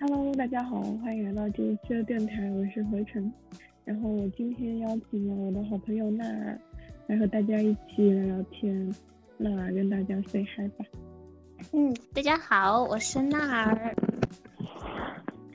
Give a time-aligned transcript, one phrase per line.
[0.00, 3.32] Hello，大家好，欢迎来到这一期的电台，我是何晨。
[3.84, 6.56] 然后我今天邀请了我的好朋友娜儿
[7.08, 8.94] 来和大家一起聊聊天。
[9.36, 10.84] 娜儿跟大家 say hi 吧。
[11.72, 13.96] 嗯，大家好，我是娜儿。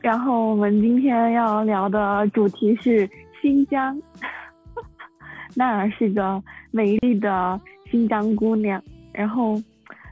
[0.02, 3.10] 然后我们今天要聊的主题是
[3.41, 3.98] 新疆。
[5.55, 8.84] 娜儿是个美丽的新疆姑娘。
[9.14, 9.55] 然后，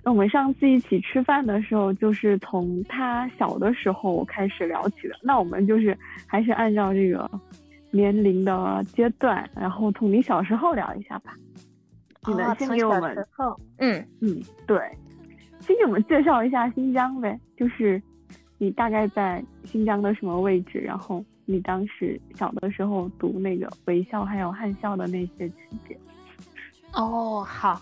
[0.04, 5.16] 那我们上次一起吃饭的时候，就是从他小的时候开始聊起的。
[5.22, 7.30] 那我们就是还是按照这个
[7.92, 11.34] 年龄的阶段，然后从你小时候聊一下吧。
[12.28, 13.28] 你能先给我们？
[13.78, 14.78] 嗯嗯，对，
[15.60, 18.02] 先给我们介绍一下新疆呗，就是
[18.58, 20.80] 你大概在新疆的什么位置？
[20.80, 25.56] 然后你当时小的时候读那个维校还有汉校的那些区
[25.88, 25.96] 别。
[26.94, 27.80] 哦，好。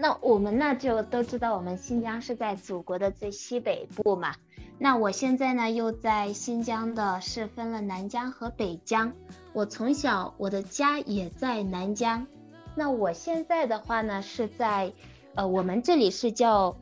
[0.00, 4.32] 那我们那就都知道，我们新疆是在祖国的最西北部嘛。
[4.78, 9.12] 那我现在呢又在新疆的是分了南疆和北疆。
[9.52, 12.28] 我从小我的家也在南疆。
[12.76, 14.92] 那我现在的话呢是在，
[15.34, 16.76] 呃，我们这里是叫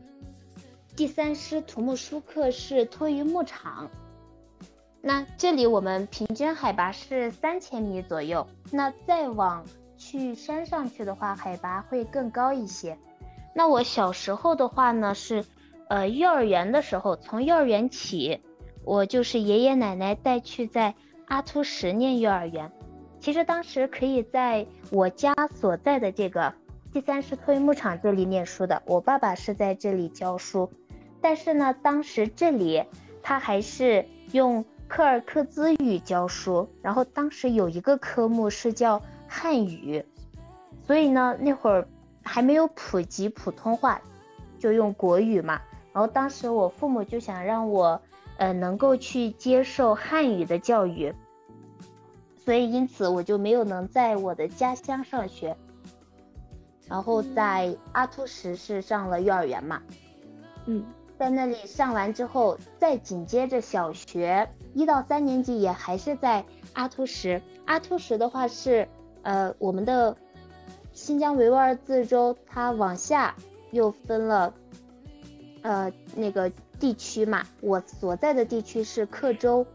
[0.94, 3.88] 第三师土木舒克市托育牧场。
[5.00, 8.46] 那这里我们平均海拔是三千米左右。
[8.70, 9.64] 那再往
[9.96, 12.98] 去山上去的话，海拔会更高一些。
[13.58, 15.42] 那我小时候的话呢，是，
[15.88, 18.42] 呃，幼儿园的时候，从幼儿园起，
[18.84, 22.70] 我就是爷爷奶奶带去在阿图什念幼儿园。
[23.18, 26.52] 其实当时可以在我家所在的这个
[26.92, 30.70] 第三师托育牧场这里念书的，我爸爸是在这里教书。
[31.22, 32.84] 但是呢，当时这里
[33.22, 40.04] 他还是用柯尔克孜语教书，然后当时有一个科目是叫汉语，
[40.86, 41.88] 所以呢，那会儿。
[42.26, 44.00] 还没有普及普通话，
[44.58, 45.60] 就用国语嘛。
[45.92, 48.02] 然后当时我父母就想让我，
[48.36, 51.14] 呃，能够去接受汉语的教育，
[52.44, 55.56] 所以因此我就没有能在我的家乡上学。
[56.88, 59.80] 然后在阿图什是上了幼儿园嘛，
[60.66, 60.84] 嗯，
[61.18, 67.40] 在那里上完之后，再紧接着小学一到三年级也还是在阿图什。
[67.64, 68.86] 阿图什的话是，
[69.22, 70.16] 呃，我们的。
[70.96, 73.36] 新疆维吾尔自治州，它往下
[73.70, 74.54] 又分了，
[75.60, 77.46] 呃，那个地区嘛。
[77.60, 79.66] 我所在的地区是克州，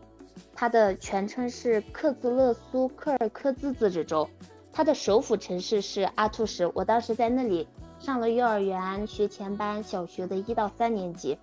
[0.55, 4.27] 它的全称是克孜勒苏柯尔克孜自治州，
[4.73, 6.71] 它的首府城市是阿图什。
[6.73, 7.67] 我当时在那里
[7.99, 11.37] 上了幼儿园，学前班，小学的一到三年级，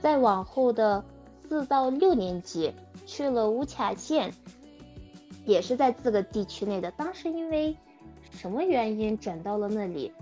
[0.00, 1.04] 再往后的
[1.46, 2.72] 四到六年级
[3.04, 4.32] 去了乌卡县，
[5.44, 6.90] 也是在这个地区内的。
[6.92, 7.76] 当时因为
[8.36, 10.12] 什么原因转到了那里？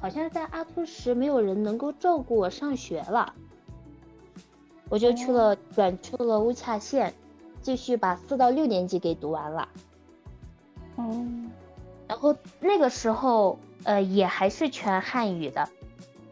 [0.00, 3.32] 好像在阿图什没有人能够照顾我上学了，
[4.90, 7.14] 我就去了转去了乌恰县，
[7.62, 9.66] 继续把四到六年级给读完了。
[10.96, 11.26] 哦，
[12.06, 15.66] 然后那个时候呃也还是全汉语的，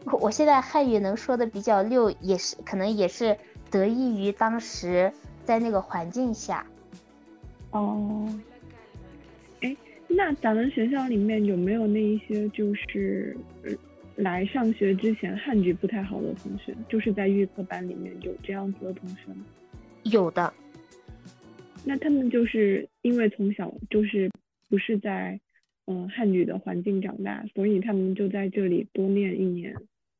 [0.05, 3.35] 我现在汉语能说的比较溜，也是可能也是
[3.71, 5.11] 得益于当时
[5.45, 6.63] 在那个环境下。
[7.71, 8.29] 哦。
[10.15, 13.35] 那咱们学校里面有没有那一些就是
[14.15, 16.75] 来上学之前汉语不太好的同学？
[16.87, 19.43] 就是在预科班里面有这样子的同学吗？
[20.03, 20.53] 有的。
[21.83, 24.29] 那他们就是因为从小就是
[24.69, 25.39] 不是在
[25.87, 29.75] 嗯汉语的环境长大，所以他们就在这里多念一年。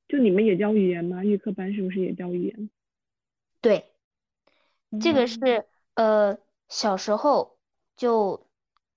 [0.08, 1.24] 就你们也教语言吗？
[1.24, 2.70] 预科班是不是也教语言？
[3.62, 3.86] 对，
[5.00, 7.58] 这个是呃小时候
[7.96, 8.48] 就。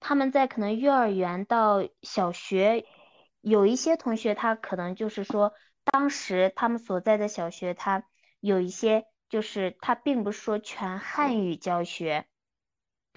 [0.01, 2.85] 他们在可能幼儿园到小学，
[3.41, 5.53] 有一些同学他可能就是说，
[5.85, 8.05] 当时他们所在的小学，他
[8.41, 12.27] 有一些就是他并不是说全汉语教学，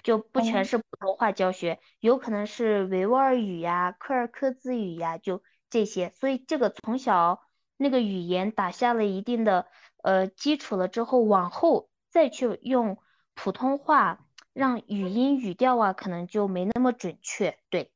[0.02, 6.12] 就不全是普通话教学，有可能是维吾尔语呀、柯尔克孜语呀，就这些。
[6.16, 7.42] 所以这个从小
[7.76, 9.66] 那个语言打下了一定的
[10.02, 12.98] 呃基础了之后，往后再去用
[13.34, 14.26] 普通话。
[14.60, 17.56] 让语音语调啊，可能就没那么准确。
[17.70, 17.90] 对，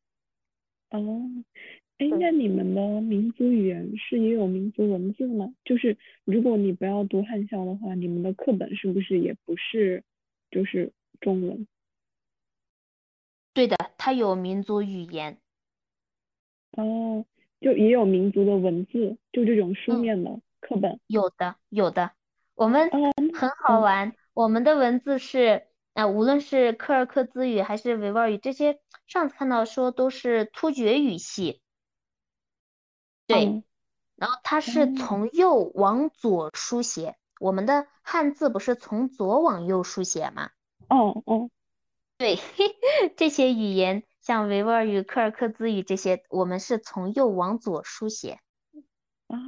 [0.89, 1.29] 哦，
[1.99, 5.55] 哎，那你们的民族语言是也有民族文字吗？
[5.63, 10.05] 就是如果你不要读汉校的话，你们的课本是不是也不是
[10.51, 10.91] 就是
[11.21, 11.67] 中文？
[13.53, 15.37] 对的，它有民族语言。
[16.79, 17.27] 哦，
[17.61, 20.99] 就也有民族的文字，就这种书面的课本。
[21.09, 22.13] 有的，有的，
[22.55, 22.89] 我们
[23.35, 25.65] 很好玩，我们的文字是。
[25.95, 31.61] 那无论是柯尔克孜语还是维吾尔语，这些上次看到说都是突厥语系，
[33.29, 33.63] 对，
[34.17, 40.51] 然后它是从右往左书写，我们的汉字不是从左往右书写吗？
[40.89, 41.49] 哦哦，
[42.19, 42.39] 对，
[43.17, 48.41] 这些语言像维吾尔语、柯尔克孜语这些，我们是从右往左书写。
[49.29, 49.39] 啊，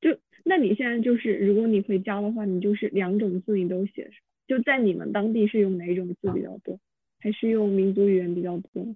[0.00, 4.33] 就那你现在就是，如果你回家的话，你就是两种字你都写是吧？
[4.46, 6.78] 就在你们当地是用哪种字比较多，
[7.18, 8.94] 还是用民族语言比较多？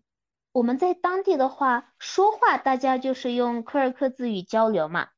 [0.52, 5.08] 我们在当地的话，说话大家就是用柯尔克孜语交流嘛。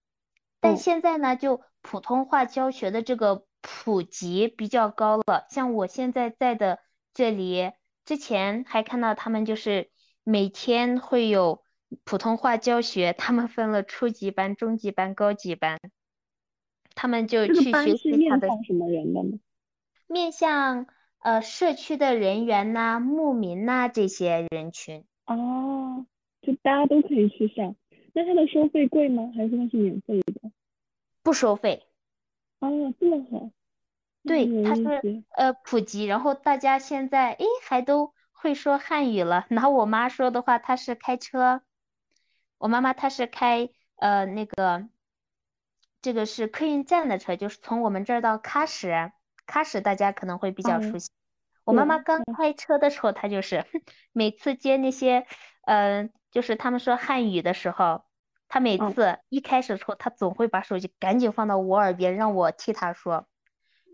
[0.61, 5.47] 但哦现在呢，就普通话教学的这个普及比较高了。
[5.50, 6.81] 像我现在在的
[7.15, 7.73] 这里，
[8.05, 9.91] 之前还看到他们就是
[10.23, 11.62] 每天会有
[12.05, 15.79] 普通话教学，他们分了初级班、中级班、高级班，
[16.94, 19.38] 他们就去学习他的面什么人的呢？
[20.11, 20.87] 面向
[21.21, 25.05] 呃社区的人员呐、牧民呐、这些人群。
[25.27, 26.05] 哦，
[26.43, 27.77] 就大家都可以去上，
[28.12, 29.31] 那它的收费贵吗？
[29.37, 30.51] 还是它是免费的？
[31.23, 31.87] 不收费，
[32.59, 33.51] 哦，这么好，
[34.25, 35.23] 对，它是。
[35.37, 39.47] 呃普及，然后大家现在诶还都会说汉语了。
[39.49, 41.63] 拿我妈说的话，她是开车，
[42.59, 44.89] 我妈妈她是开呃那个
[46.03, 49.13] 这个是客运站的车，就是从我们这儿到喀什，
[49.50, 51.11] 喀什大家可能会比较熟哦，悉。
[51.64, 53.64] 我妈妈，刚开车的时候，她就是
[54.12, 55.26] 每次接那些，
[55.62, 58.05] 呃，就是他们说汉语的时候，
[58.49, 63.26] 她每嗯，次一开始的时候，她总会把手机赶紧放到我耳边，让我替她说。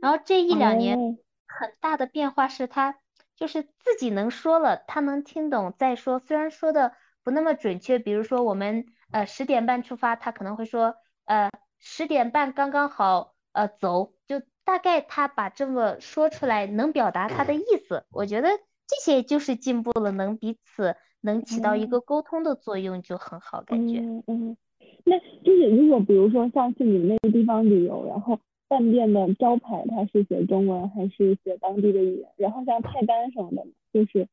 [0.00, 1.16] 然后这一两年哦，
[1.46, 2.98] 很大的变化是，她
[3.34, 18.04] 就是自己能说了，她能听懂再说，虽然说的不那么准确，比如说我们呃十点半出发，她可能会说呃十点半刚刚好呃走，就大概他把这么说出来，能表达他的意思。
[18.10, 18.48] 我觉得
[18.88, 24.00] 这些就是进步了，能彼此能起到一哦，个沟通的作用，就很好，感觉。
[24.00, 24.56] 嗯嗯，
[25.04, 32.28] 那就是如果比如说像去你们那个地方旅游，然后饭店的招牌它是写中文还是写当地的语言？
[32.36, 34.26] 然后像菜单什么的，就是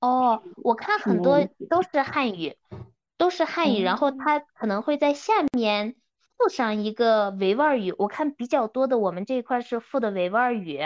[0.00, 1.46] 哦，我看很多？
[1.68, 2.56] 都是汉语，
[3.18, 5.96] 都是汉语，然后哦，它可能会在下面
[6.38, 7.92] 附上一个维吾尔语。
[7.98, 10.80] 我看比较多的，我们这一块是附的维吾尔语，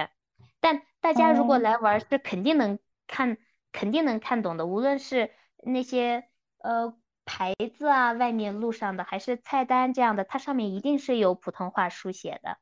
[0.61, 3.37] 但大家如果哦，来玩儿是肯定能看，
[3.71, 5.31] 肯定能看懂的，无论是
[5.63, 6.25] 那些
[6.59, 6.95] 呃
[7.25, 12.57] 牌子啊，外面路上的，还是菜单这样的，它上面一定是有普通话书写的，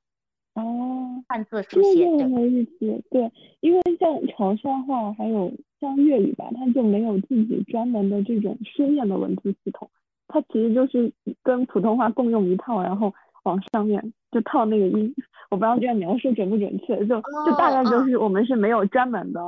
[0.55, 2.19] 哦，汉字书写，对。
[2.19, 9.91] 就很有意思，对，因为像潮汕话还有像粤语吧，它就没有自己专门的这种书面的文字系统，
[10.31, 11.13] 它其实就是
[11.43, 13.13] 跟普通话共用一套，然后
[13.43, 15.15] 往上面就套那个音，
[15.51, 19.41] 我不知道这样描述准不准确，就就大哦，概就嗯，是我们是没有专门的，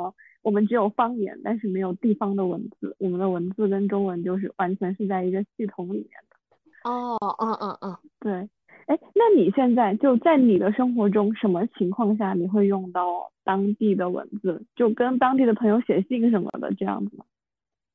[0.42, 7.96] 我们只有方言，但是没有地方的文字，我们的文字跟中文就是完全是在一个系统里面的，哦，嗯嗯嗯。
[8.20, 8.48] 对。
[8.86, 14.64] 哎，那你现在就在你的生活中，什么情况下你会用到当地的文字？
[14.74, 17.24] 就跟当地的朋友写信什么的这样子吗？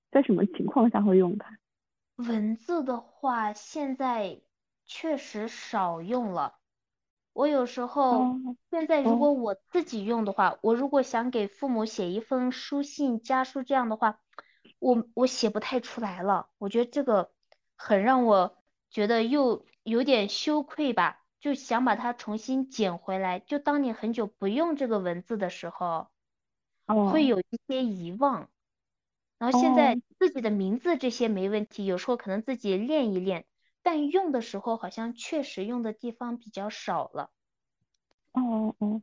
[0.10, 1.58] 在什么情况下会用它？
[2.18, 4.42] 文字的话，现在
[4.86, 6.58] 确实少用了。
[7.34, 14.20] 我有时候哦现在如哦果我自己用的话，我如果想给父母写一封书信、家书这样的话，
[14.80, 16.50] 我我写不太出来了。
[16.58, 17.32] 我觉得这个
[17.76, 18.58] 很让我
[18.90, 23.40] 觉得又有点羞愧吧，就想把它重新捡回来。
[23.40, 26.10] 就当你很久不用这个文字的时候，
[26.88, 28.50] 会哦有一些遗忘。
[29.38, 33.46] 然后现在哦自己的名字这些没问题，有时候可能自己练一练，
[33.84, 37.30] 但用的时候好像确实用的地方比较少了。
[38.34, 39.02] 哦哦，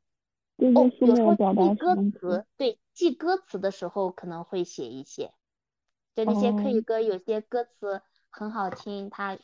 [0.59, 2.03] 就是哦，书有时候面表达记歌词？
[2.19, 5.33] 词，对，记歌词的时候可能会写一些，
[6.15, 9.39] 就那些客语哦歌，有些歌词很好听，他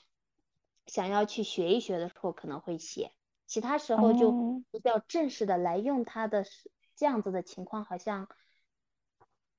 [0.86, 3.12] 想要去学一学的时候可能会写，
[3.46, 8.28] 其他时候就哦，比较正式的来用它的是这样子的情况好像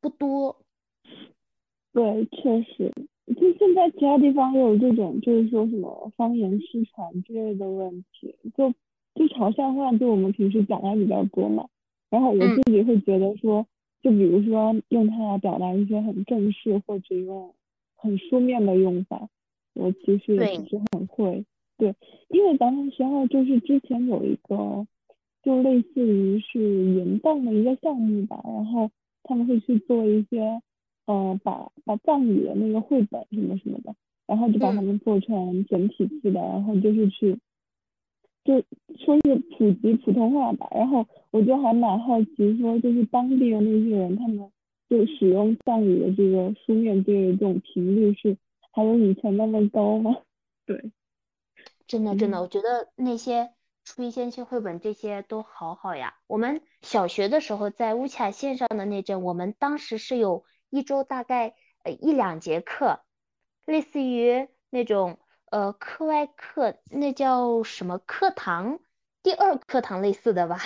[0.02, 0.66] 不多。
[1.94, 2.90] 对，确实，
[3.36, 8.34] 就现在其他地方也有这种，就是说什么方言失传之类的问题。
[8.56, 8.74] 就
[9.14, 11.68] 就潮汕话，就我们平时讲的比较多嘛。
[12.10, 13.68] 然后我嗯自己会觉得说，
[14.02, 17.54] 就比如说用它来表达一些很正式或者用
[17.98, 19.28] 很书面的用法，
[19.74, 21.44] 我其实也不是很会。
[21.78, 21.94] 对，
[22.30, 24.88] 因为咱们学校就是之前有一个，
[25.44, 28.90] 就类似于是云藏的一个项目吧，然后
[29.24, 30.62] 他们会去做一些。
[31.12, 33.94] 呃，把把藏语的那个绘本什么什么的，
[34.26, 37.38] 然后就把它嗯们做成整体字的，然后就是去，
[38.46, 38.64] 就
[38.98, 40.70] 说是普及普通话吧。
[40.72, 44.50] 然后我就还蛮好奇，说就是当地的那些人，他们
[44.90, 48.38] 就使用藏语的这个书面这个这种频率是
[48.72, 50.16] 还有以前那么高吗？
[50.66, 50.92] 对，
[51.88, 53.50] 真的真的，嗯我觉得那些
[53.84, 56.14] 初一先期绘本这些都好好呀。
[56.28, 63.02] 我们小学的时候在乌恰线上的那阵，我们当时是有一周大概呃一两节课，
[63.66, 65.20] 类似于那种
[65.52, 68.80] 呃课外课，那叫什么课堂，
[69.22, 70.60] 第二课堂类似的吧。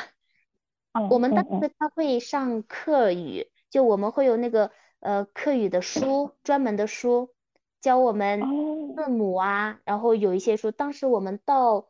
[1.10, 4.72] 我们当时他会上课语，就我们会有那个
[5.02, 7.34] 呃课语的书，专门的书
[7.82, 8.42] 教我们
[8.96, 11.90] 字母啊，然后有一些书，当时我们到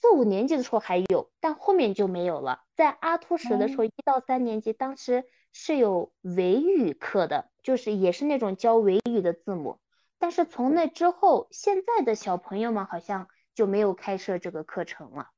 [0.00, 2.64] 四五年级的时候还有，但后面就没有了。
[2.74, 9.78] 在阿图什的时候，一到三年级，当时是有维语课的，就是也是那种教维语的字母，
[10.18, 15.30] 但是从那之后，现在的小朋友们好像就没有开设这个课程了。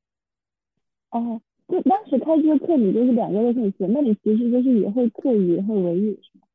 [1.10, 1.40] 哦。
[1.68, 6.46] 就当时开这个课，你就是两个都可以学，那你其实就是也会课语，也会维语，是吗？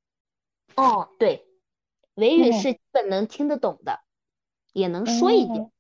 [0.76, 1.48] 哦，对，
[2.14, 4.02] 维语是基本能听得懂的，
[4.74, 5.72] 也能说一点。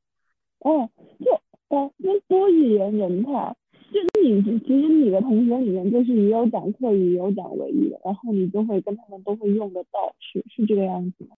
[0.59, 3.55] 哦，就哦，那多语言人才，
[3.91, 11.35] 就你其实你的同学里面就是也有讲课语，也有讲维语的，然后你就会跟他们都会用得到，是是这个样子吗？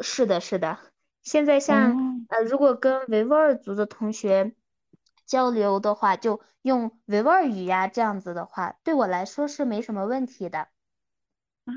[0.00, 0.78] 是的，是的。
[1.22, 4.52] 现在像呃，如果跟维吾尔族的同学。
[5.26, 10.68] 交流的话，就用维吾尔语呀，这样子的话，对我来说是没什么问题的。
[11.66, 11.74] 啊，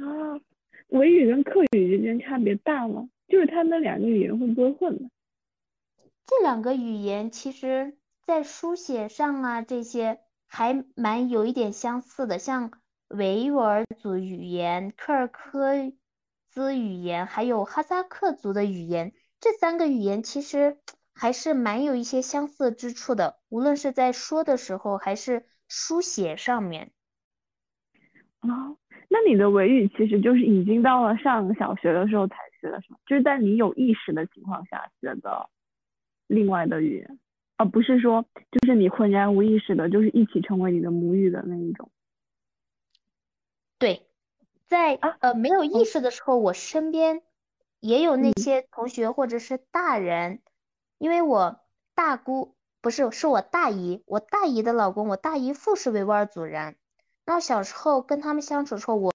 [0.88, 3.10] 维语跟客语之间差别大吗？
[3.27, 5.10] 就是他们两个语言会不会混呢？
[6.25, 7.98] 这两个语言其实，
[8.31, 12.71] 在书写上啊，这些还蛮有一点相似的，像
[13.09, 15.91] 维吾尔族语言、柯尔克
[16.53, 19.11] 孜语言，还有哈萨克族的语言，
[19.41, 20.77] 这三个语言其实。
[21.13, 26.93] 还是蛮有一些相似之处的，无论是在说的时候，还是书写上面。
[28.39, 28.77] 哦，
[29.09, 32.97] 那你的维语其实就是已经到了上小学的时候才学的，是吗？
[33.05, 35.50] 就是在你有意识的情况下学的
[36.27, 37.19] 另外的语言，
[37.62, 41.91] 而不是说就是你浑然无意识的，就是一起成为你的母语的那一种。
[43.77, 44.08] 对，
[44.65, 47.22] 在呃没有意识的时候，我身边
[47.80, 50.41] 也有那些同学或者是大人。
[50.98, 51.60] 因为我
[51.94, 56.77] 大姑不是，是我大姨，我大姨的老公，我大姨父是维吾尔族人。
[57.25, 59.13] 然后小时候跟他们相处的时候，我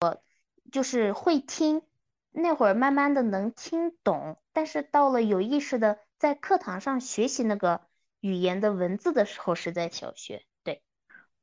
[0.70, 1.82] 就是会听，
[2.30, 4.36] 那会儿慢慢的能听懂。
[4.52, 7.80] 但是到了有意识的在课堂上学习那个
[8.26, 10.42] 语言的文字的时候，是在小学。
[10.64, 10.80] 对，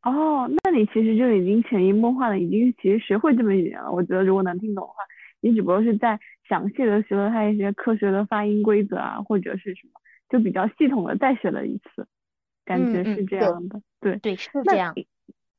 [0.01, 3.91] 哦，那你其实就已经潜移默化的已经其实学会这门语言了。
[3.91, 4.95] 我觉得如果能听懂的话，
[5.39, 9.99] 你只不过是在详细的学了它一些科学的发音规则啊，或者是什么。
[10.29, 12.07] 就比较系统的再学了一次，
[12.65, 14.95] 感觉是这样的，对对是这样，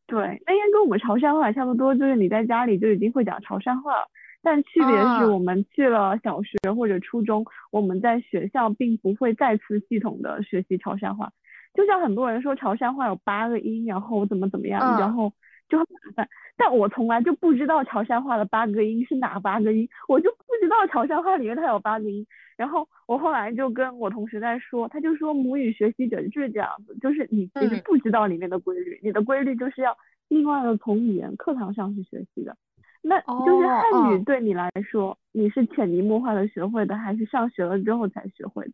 [0.06, 4.08] 对，那应该跟我们潮汕话差不多，就是你在家里就已经会讲潮汕话了，
[4.44, 11.32] 但区别是我们去了小学或者初中，我们在学校并不会再次系统的学习潮汕话，
[11.72, 15.32] 就像很多人说潮汕话有八个音，然后怎么怎么样，然后
[15.68, 22.24] 就很麻烦，但我从来就不知道潮汕话的八个音是哪八个音，我就不知道潮汕话里面它有八个音。
[22.56, 29.96] 然后我后来就跟我同学在说，他就说母语学习者就是这样子，就是你其实不知道里面的规律，你的规律就是要
[30.28, 32.56] 另外的从语言课堂上去学习的。
[33.06, 38.72] 那就是汉语对你来说，你是潜移默化的学会的，还是上学了之后才学会的？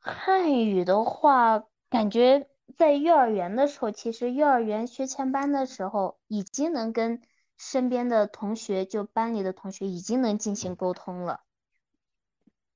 [0.00, 7.22] 汉语的话，感觉在幼儿园的时候，其实幼儿园学前班的时候，已经能跟
[7.56, 11.40] 身边的同学，就班里的同学，已经能进行沟通了。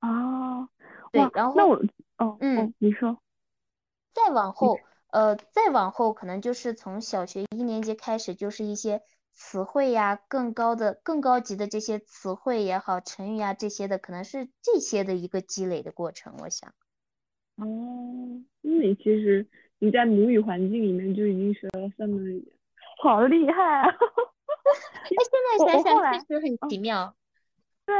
[0.01, 0.69] 哦，
[1.11, 1.83] 对，然后那我，
[2.19, 3.19] 哦，嗯，你说，
[4.15, 4.79] 再往后，
[5.11, 9.03] 呃，再往后可能就是从小学一年级开始，就是一些
[9.41, 16.75] 词汇呀，更高的、更高级的这些词汇也好，成语啊这些的，可能是这些的一个积累的过程，我想。
[17.55, 19.47] 哦，那你其实
[19.79, 22.57] 你在母语环境里面就已经学了三门语言，
[23.01, 23.87] 好厉害啊！
[23.95, 27.15] 哎，现在想想确实很奇妙。
[27.87, 27.95] 对。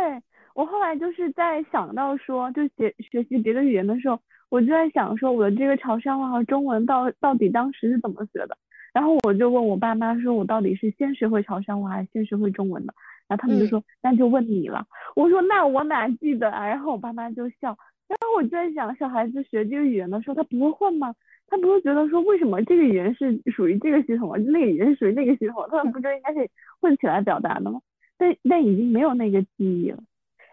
[0.55, 8.59] 我后来就是在想到说，就学学习别的语言的时候，我就在想说，我的这个潮汕话和中文到到底当时是怎么学的？
[8.99, 12.93] 然后我就问我爸妈说，我到底是先学会潮汕话还是先学会中文的？
[13.29, 14.85] 然后他们就说，那就问你了。
[15.15, 16.67] 我说那我哪记得啊？
[16.67, 17.79] 然后我爸妈就笑。
[18.09, 21.15] 然后我就在想，小孩子学这个语言的时候，他不会混吗？
[21.47, 25.65] 他不会觉得说，为什么这个语言是属于这个系统，那个语言是属于那个系统？
[25.71, 26.51] 他们不就应该是
[26.81, 27.81] 混起来表达的吗？
[28.17, 30.03] 但但已经没有那个记忆了。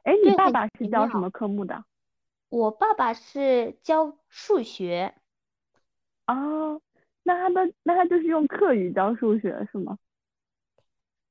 [0.04, 1.84] 哎，你爸爸是教什么科目的？
[2.50, 5.16] 我爸爸是教数学。
[6.28, 6.82] 哦，
[7.28, 9.98] 那他的那他就是用课语教数学是吗？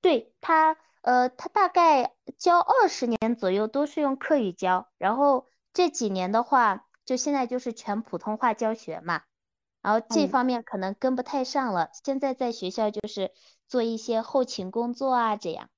[0.01, 9.23] 对他，呃，他大概教二十年左右都是用课语教，然后这几年的话，就现在就是全普通话教学嘛。
[9.83, 11.91] 然后这嗯方面可能跟不太上了。
[12.05, 13.31] 现在在学校就是
[13.69, 15.71] 做一些后勤工作啊，这样。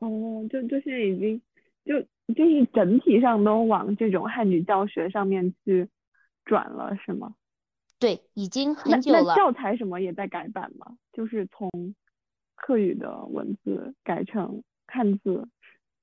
[0.00, 1.40] 哦，就就现在已经
[1.84, 2.02] 就
[2.34, 5.88] 就是整体上都往这种汉语教学上面去
[6.44, 7.34] 转了，是吗？
[7.98, 9.22] 对，已经很久了。
[9.22, 10.96] 那教材什么也在改版吗？
[11.12, 11.94] 就是从
[12.54, 15.48] 课语的文字改成汉字，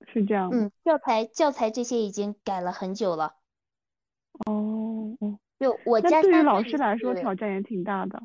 [0.01, 0.57] 是是这样吗？
[0.57, 3.35] 嗯，教材教材这些已经改了很久了。
[4.45, 8.23] 哦哦，就我家对于老师来说挑战也挺大的。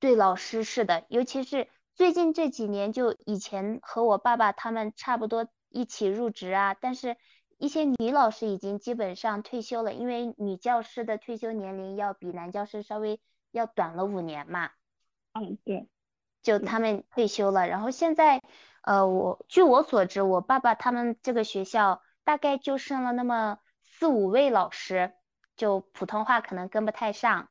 [0.00, 7.16] 对老师是的，尤其是最近这几年，就以前和我爸爸他们差不多一起入职啊，但是
[7.58, 14.70] 一些女老师已经基本上退休了，因为女教师的退休年龄要比男教师稍微要短了五年嘛，
[15.32, 15.88] 嗯，对，
[16.40, 17.66] 就他们退休了。
[17.66, 18.42] 然后现在，
[18.82, 25.12] 呃，我据我所知，我爸爸他们这个学校大概就剩了那么四五位老师，
[25.56, 27.48] 就普通话可能跟不太上。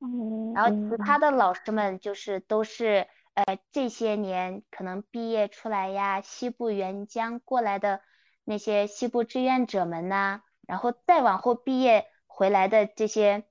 [0.00, 8.00] 嗯然后哦其他的老师们就是都是呃这些年可能毕业出来呀，西部援疆过来的
[8.48, 13.44] 那些西部志愿者们呐，然后再往后毕业回来的这些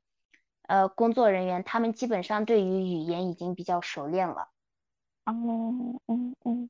[0.63, 4.49] 呃工作人员，他们基本上对于语言已经比较熟练了。
[5.25, 6.67] 哦哦哦，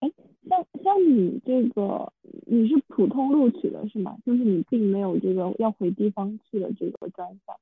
[0.00, 0.10] 哎，
[0.48, 2.12] 像像你这个，
[2.48, 4.18] 你是普通录取的是吗？
[4.26, 7.60] 就是你并没有这个要回地方去的这个专项。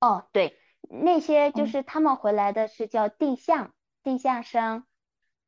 [0.00, 0.56] 哦，对，
[0.88, 4.86] 那些就哦是他们回来的是叫定向定向生。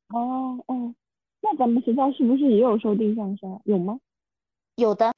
[0.08, 0.94] 哦哦，
[1.40, 3.60] 那咱们学校是不是也有收定向生啊？
[3.64, 4.00] 有吗？
[4.76, 5.12] 有的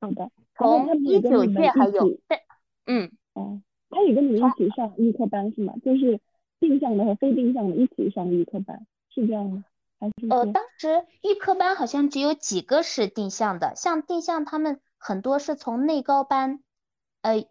[0.00, 0.30] 有的。
[0.56, 2.18] 从一九届还有
[2.86, 3.10] 嗯。
[3.34, 3.60] 哦，
[3.90, 5.74] 他也跟你们一起上预科班是吗？
[5.84, 6.20] 就是
[6.60, 9.64] 定向的和非定向的一起上预科班，是这样吗？
[9.98, 16.62] 还是呃，当时预科班好像只有几个是定向的，像定向他们很多是从内高班，
[17.22, 17.46] 呃，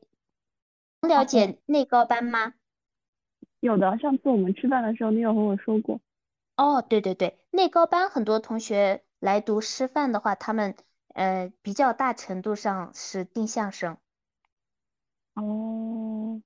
[1.01, 2.53] 了哦解内高班吗？
[3.59, 5.99] 有的，上次我们吃饭的时候，你有和我说过。
[6.55, 10.75] 哦，对对对，内高班很多同学来读师范的话，他们
[11.13, 13.97] 呃比较大程度上是定向生。
[15.33, 16.41] 哦，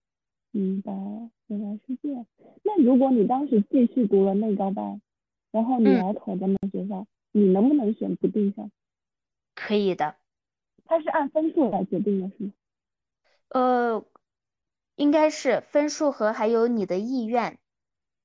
[0.52, 2.26] 明白了，原来是这样。
[2.63, 5.02] 那如果你当时继续读了内高班，
[5.52, 8.72] 然后你嗯来考咱们学校，你能不能选不定向？
[9.56, 10.15] 可以的，
[10.86, 12.54] 它是按分数来决定的，是吗？
[13.50, 14.06] 呃，
[14.96, 17.60] 应该是分数和还有你的意愿。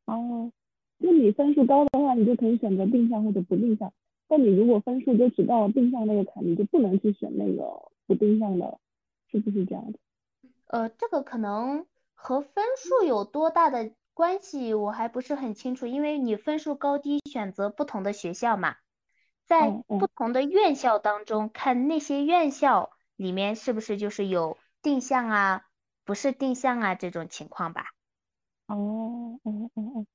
[0.04, 0.52] 哦，
[1.02, 3.92] 那你分数高的话，你就可以选择定向或者不定向。
[4.28, 8.78] 但你如果分数就只到了定向那个坎，你就不能去选那个不定向的，
[9.30, 9.98] 是不是这样的？
[10.68, 18.76] 呃，这个可能和分数有多大的关系，我还不是很清楚，因为你分数高低选择不同的学校嘛，
[19.46, 25.66] 在不同的院校当中，看那些院校里面是不是就是有定向啊，
[26.04, 27.92] 不是定向啊这种情况吧。
[28.66, 30.06] 哦哦哦哦，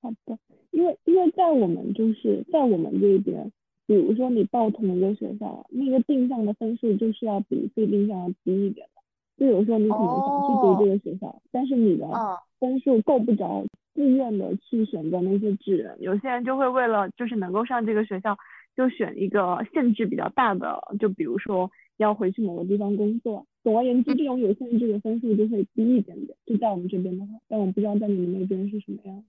[0.00, 0.38] 好的，
[0.70, 3.50] 因为因为在我们就是在我们这边，
[3.86, 9.02] 比如说你报同一个学校，那个定向的分数就是要比非定向要低一点的。
[9.38, 18.36] 就有时候你可能想去读这个学校，但是你的哦，分数够不着，自愿的去选择那些志愿，有些人就会为了就是能够上这个学校，
[18.76, 23.46] 就选一个限制比较大的，就比如说要回去某个地方工作。
[23.62, 29.22] 总而言之，这种有限制的分数就会低一点点，就在我们这边的话，但我不知道在你们那边是什么样。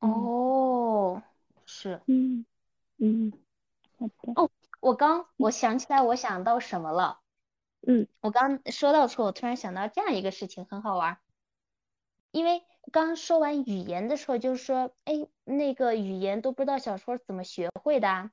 [0.00, 1.22] 嗯哦，
[1.66, 2.44] 是嗯
[2.98, 3.32] 嗯，
[3.98, 4.50] 好的。
[4.80, 7.20] 我刚我想起来，我想到什么了。
[7.86, 11.18] 嗯，我刚说到处，我突然想到这样一个事情，很好玩儿。
[12.30, 18.30] 因为刚说完语言的时候，就是说，哎，那个语言都不知道小说怎么学会的啊。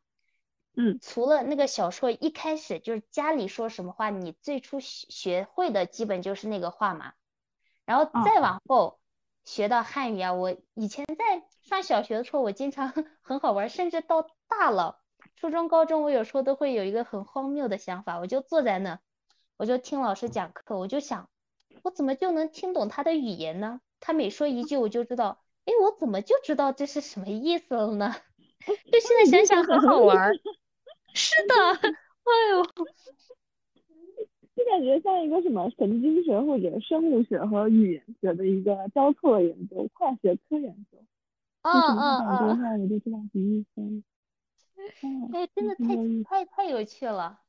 [0.76, 7.14] 嗯，除了那个小说一开始就是家里说什么话，你最初学学会的基本就是那个话嘛。
[7.86, 9.00] 然后哦再往后
[9.48, 12.92] 学到汉语啊，我以前在上小学的时候，我经常
[13.24, 15.00] 很好玩，甚至到大了，
[15.38, 19.00] 初中、高中，我有时候都会有一个很荒谬的想法，我就坐在那，
[19.56, 21.30] 我就听老师讲课，我就想，
[21.82, 23.80] 我怎么就能听懂他的语言呢？
[24.02, 28.14] 他每说一句，我就知道，哎，我怎么就知道这是什么意思了呢？
[28.92, 30.30] 就现在想想很好玩。
[31.16, 32.64] 是的，哎呦，
[34.58, 40.98] 就感觉像一个什么神经学或者生物学和语言学的一个交错研究，跨学科研究。
[41.62, 44.02] 嗯为什么嗯他讲这嗯，话我就知道什么意思了。
[45.02, 45.76] 哦， 哎，真的。
[45.76, 45.86] 太
[46.24, 47.40] 太太有趣了。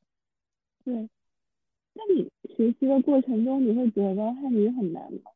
[0.85, 1.09] 对，
[1.93, 5.31] 那你学习的过程中，你会觉得汉语很难吗？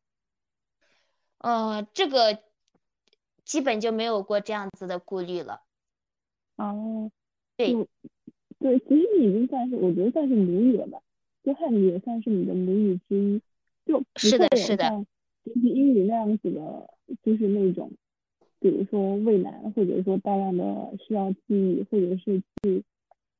[1.38, 2.38] 呃，这个
[3.44, 5.62] 基本就没有过这样子的顾虑了。
[6.56, 7.10] 哦，
[7.56, 7.88] 对就
[8.60, 11.00] 对，其实你已经算是，我觉得算是母语了吧。
[11.44, 13.42] 就汉语也算是你的母语之一，
[13.84, 15.06] 就不是的是的会有像
[15.44, 16.90] 学习英语那样子的，
[17.22, 17.92] 就是那种，
[18.58, 22.82] 比如说畏难，或者说大量的需要记忆，或者是去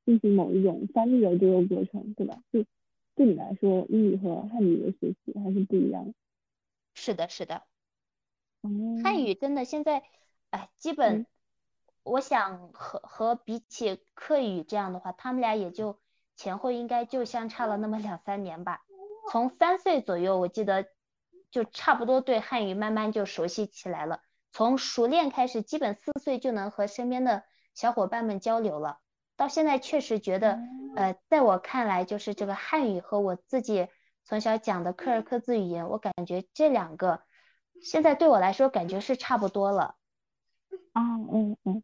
[0.04, 2.42] 进行某一种翻译的这个过程，对吧？
[2.52, 2.64] 就
[3.14, 6.12] 对你来说，英语和汉语的学习还是不一样。
[6.94, 7.62] 是的，是的，
[8.60, 8.70] 哦，
[9.02, 10.02] 汉语真的现在，
[10.50, 11.26] 哎，基本嗯
[12.02, 15.98] 我想和和比起课语这样的话，他们俩也就
[16.36, 18.82] 前后应该就相差了那么两三年吧。
[19.30, 20.86] 从三岁左右，我记得
[21.50, 24.20] 就差不多对汉语慢慢就熟悉起来了。
[24.52, 27.42] 从熟练开始，基本四岁就能和身边的
[27.74, 28.98] 小伙伴们交流了。
[29.36, 30.60] 到现在确实觉得，
[30.94, 33.88] 呃，在我看来，就是这个汉语和我自己
[34.24, 37.22] 从小讲的柯尔克孜语言，我感觉这两个
[37.82, 39.96] 现在对我来说感觉是差不多了。
[40.92, 41.82] 啊，嗯嗯，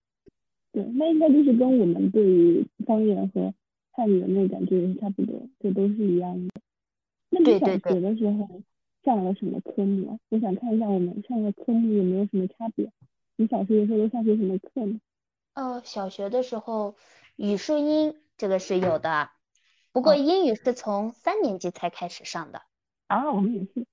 [0.71, 3.53] 对，那应该就是跟我们对于方言和
[3.93, 6.55] 汉语的那感觉也是差不多，就都是一样的。
[7.31, 8.63] 那你小对对对学的时候
[9.05, 10.19] 上了什么科目啊？
[10.29, 12.91] 我想看一下我们上的科目有没有什么差别。
[13.37, 15.01] 你小学的时候都上些什么课呢？
[15.55, 16.97] 呃，小学的时候
[17.37, 19.31] 语数英这个是有的，
[19.93, 22.63] 不过哦英语是从三年级才开始上的。
[23.09, 23.87] 啊，我们也是，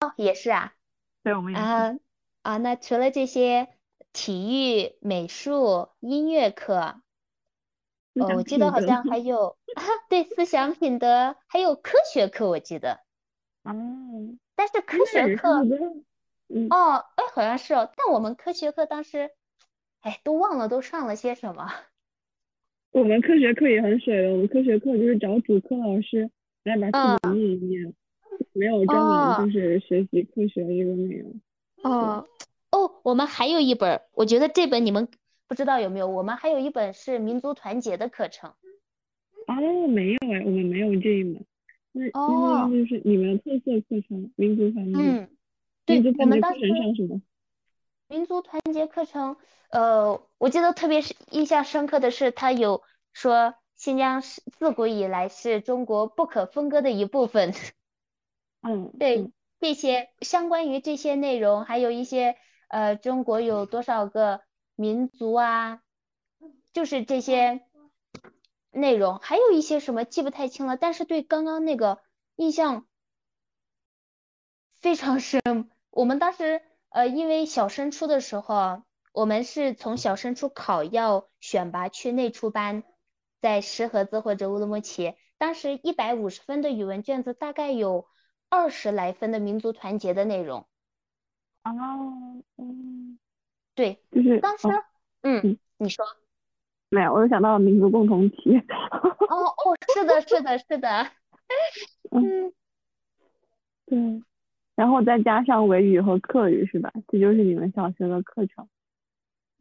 [0.00, 0.74] 哦，也是啊。
[1.22, 1.64] 对，我们也是。
[1.64, 1.96] 啊
[2.42, 3.68] 啊，那除了这些
[4.12, 7.00] 体育、美术、音乐课，
[8.14, 13.00] 呃，思想我记得好像还有啊，对，思想品德，还有科学课，我记得。
[13.64, 15.48] 嗯，但是科学课，
[16.48, 17.90] 嗯，哦，哎，好像是哦。
[17.96, 19.30] 但我们科学课当时，
[20.00, 21.66] 哎，都忘了都上了些什么。
[22.92, 26.30] 我们科学课也很水的，我们科学课就是找主课老师
[26.62, 27.94] 来把课本念一念，
[28.52, 31.40] 没有专门哦就是学习科学这个内容。
[31.82, 32.28] 哦
[32.70, 35.08] 哦，我们还有一本，我觉得这本你们
[35.46, 38.54] 不知道有没有，我们还有一本是民族团结的课程。
[39.46, 41.44] 哦，没有哎，我们没有这一门。
[41.92, 44.98] 那那哦那就是你们特色课程，民族团结。
[44.98, 45.30] 嗯，
[45.84, 47.20] 对，我们当时上什么？
[48.08, 49.36] 民族团结课程，
[49.70, 57.52] 呃，我记得特别是印象深刻的是，他有说新疆是自古以来是中国不可分割的一部分。
[58.62, 62.36] 嗯，对嗯这些相关于这些内容，还有一些
[62.68, 64.40] 呃，中国有多少个
[64.74, 65.82] 民族啊，
[66.72, 67.66] 就是这些
[68.70, 72.00] 内容，还有一些什么记不太清了，但是对刚刚那个
[72.36, 72.86] 印象
[74.72, 75.40] 非常深。
[75.90, 78.82] 我们当时呃，因为小升初的时候，
[79.12, 82.82] 我们是从小升初考要选拔去内出班，
[83.40, 85.14] 在石河子或者乌鲁木齐。
[85.38, 88.08] 当时一百五十分的语文卷子，大概有
[88.48, 90.66] 二十来分的民族团结的内容。
[91.64, 91.72] 哦，
[92.56, 93.18] 嗯，
[93.74, 94.84] 对，就是当时哦，
[95.22, 96.04] 嗯嗯，你说，
[96.90, 98.56] 没有，我就想到了民族共同体。
[99.28, 101.10] 哦哦，是的，是的，是的，
[102.10, 102.52] 嗯，
[103.86, 104.22] 对，
[104.76, 106.92] 然后再加上维语和课语是吧？
[107.08, 108.68] 这就是你们小学的课程。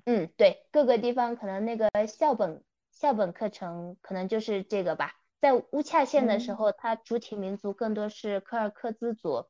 [0.06, 5.14] 嗯，对，各个地方可能那个校本校本课程可能就是这个吧。
[5.40, 9.46] 在乌恰县的时嗯候，它主体民族更多是柯尔克孜族，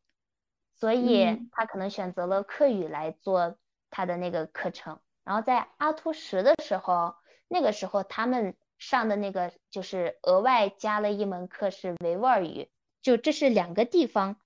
[0.76, 3.58] 所以嗯他可能选择了课语来做
[3.94, 5.00] 他的那个课程。
[5.24, 7.14] 然后在阿图什的时候，
[7.48, 12.68] 那个时候他们上的那个就是额外加了一门课是维吾尔语，
[13.02, 14.38] 就这是两个地方，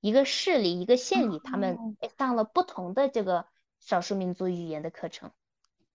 [0.00, 3.46] 一个市里一个县里，他们哦上了不同的这个
[3.80, 5.30] 少数民族语言的课程。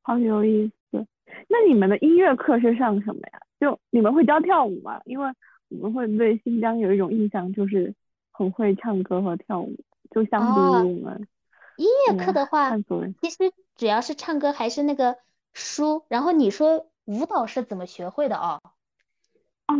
[0.02, 1.06] 好有意思。
[1.48, 3.40] 那你们的音乐课是上什么呀？
[3.60, 5.00] 就你们会教跳舞吗？
[5.06, 5.32] 因为
[5.70, 7.96] 我们会对新疆有一种印象，就是
[8.32, 9.78] 很会唱歌和跳舞，
[10.10, 11.28] 就相比哦于我们
[11.78, 12.78] 音乐课嗯的话。
[13.22, 15.18] 其实主要是唱歌还是那个
[15.54, 18.62] 书，然后你说舞蹈是怎么学会的哦？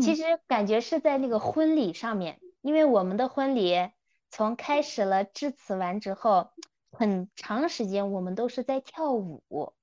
[0.02, 3.90] 其嗯实感觉是在那个婚礼上面，因为我们的婚礼
[4.30, 6.52] 从开始了致辞完之后，
[6.92, 9.74] 很长时间我们都是在跳舞。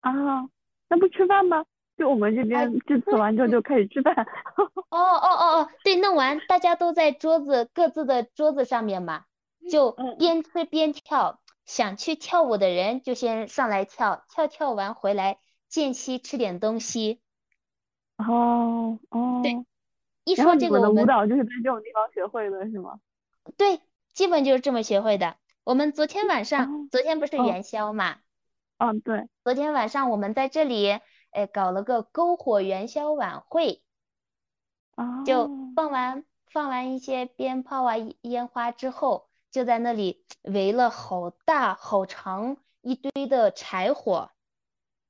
[0.00, 0.12] 啊，
[0.88, 1.64] 那不吃饭吗？
[1.96, 4.14] 就我们这边致辞完之后就开始吃饭。
[4.16, 9.24] 哦哦哦哦，对，弄完大家都在桌子各自的桌子上面嘛，
[9.70, 11.40] 就嗯边吃边跳。
[11.64, 17.20] 想去跳舞的人就先上来跳，跳跳完回来间隙吃点东西。
[18.18, 19.66] 哦哦，对
[20.22, 23.00] 一说这个我们蹈就是在这种地方学会的是吗？
[23.56, 23.80] 对，
[24.14, 25.36] 基本就是这么学会的。
[25.64, 28.18] 我们昨天晚上，哦昨天不是哦元宵嘛？
[28.78, 31.00] 嗯，对，昨天晚上我们在这里，
[31.30, 33.82] 哎，搞了个篝火元宵晚会，
[35.24, 44.30] 就哦，放完放完一些鞭炮啊、烟花之后，就在那里围了好大好长一堆的柴火，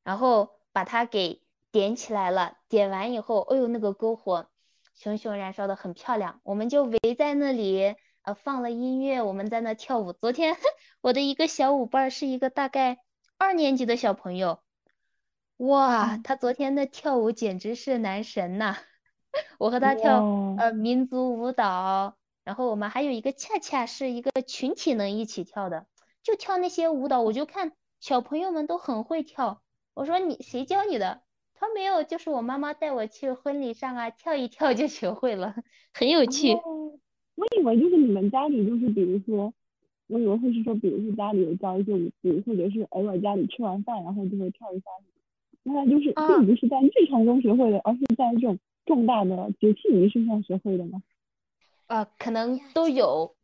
[0.05, 2.57] 然后把它给点起来了。
[2.69, 4.49] 点完以后，哎呦，那个篝火
[4.95, 10.13] 熊熊燃烧的很漂亮，我们就围在那里，呃，放了音乐，我们在那跳舞。
[10.13, 10.57] 昨天
[11.01, 12.99] 我的一个小舞伴是一个大概
[13.39, 14.61] 二年级的小朋友，
[15.59, 18.77] 哇，他昨天的跳舞简直是男神呐！
[19.59, 20.25] 我和他跳
[20.59, 22.17] 呃民族舞蹈，
[22.47, 25.85] 然后我们还有一个恰恰是一个群体能一起跳的，
[26.23, 29.63] 就跳那些舞蹈，我就看小朋友们都很会跳。
[29.95, 31.23] 我说你谁教你的？
[31.55, 35.57] 他没有，就是我妈妈带我去婚礼上啊，跳一跳就学会了，
[35.93, 36.53] 很有趣。
[37.35, 39.53] 我以为就是你们家里就是比如说，
[40.07, 44.85] 我以为会是说，比如说家里有教一些舞步，或者是偶尔家里吃完饭然后就会跳一下。
[45.65, 51.03] 原来就是并不是在日常中学会的，而是在这种重大的节庆仪式上学会的吗？
[51.87, 53.35] 呃，可能都有。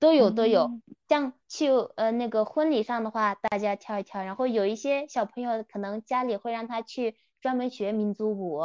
[0.00, 8.60] 都有都有，像去呃那个婚礼上的话，大家跳一跳，然后有一些小朋友可能家里会让他去专门学民族舞，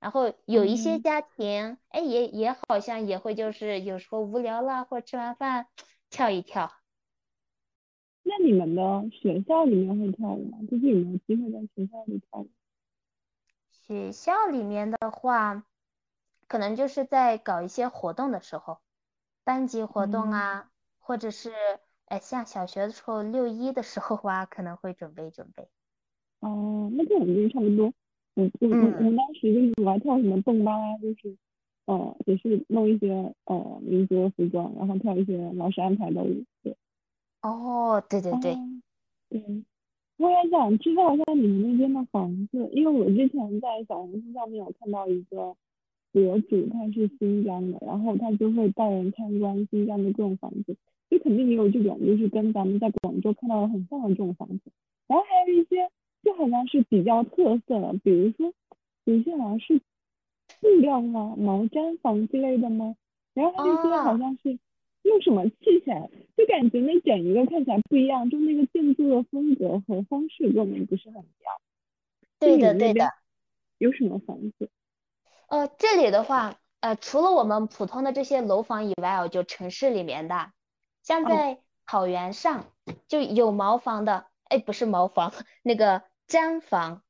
[0.00, 5.66] 然后有一些家庭，哎也也好像也会就是有时候无聊了或者吃完饭
[6.10, 6.70] 跳一跳。
[8.22, 10.58] 那你们的学校里面会跳舞吗？
[10.70, 12.50] 就是有没有机会在学校里跳舞？
[13.70, 15.64] 学校里面的话，
[16.48, 18.78] 可能就是在搞一些活动的时候。
[19.46, 21.52] 班级活动啊，或者是
[22.06, 25.68] 哎，像小学的时候六一的时候啊，可能会准备准备。
[26.40, 27.92] 哦，那跟我们这差不多。
[28.36, 31.36] 嗯嗯嗯，我们当时就是我还跳什么动八啊，就是
[31.84, 36.42] 呃，也是弄一些呃民族服装，然后跳一些老师安排的舞。
[36.62, 36.74] 对。
[37.42, 38.56] 哦，对对对。
[39.28, 39.64] 对。
[40.16, 45.54] 我也想知道一下你们那边的房子，因为我之前在小红书上面有看到一个。
[46.14, 50.76] 博主他是新疆的，然后他就会带人参观新疆的各种房子，
[51.10, 54.70] 就肯定也有这种，就是跟咱们在广州看到的很像的这种房子。
[55.08, 55.90] 然后还有一些
[56.22, 58.54] 就好像是比较特色的，比如说
[59.06, 59.80] 有些好像是
[60.60, 62.94] 布料吗、毛毡房之类的吗？
[63.34, 64.56] 然后还有一些好像是
[65.02, 71.60] 用什么砌起来，就感觉那整一个看起来不一样，就那个建筑的风格和方式跟我们不是很一样。
[72.38, 73.10] 对的，对的。
[73.78, 74.70] 有什么房子？
[75.48, 80.52] 呃，这里的话，呃，除了我们普通的这些楼房以外哦，就城市里面的，
[81.02, 82.66] 像在草原上
[83.08, 87.02] 就有茅房的，哎，不是茅房， 那个毡房。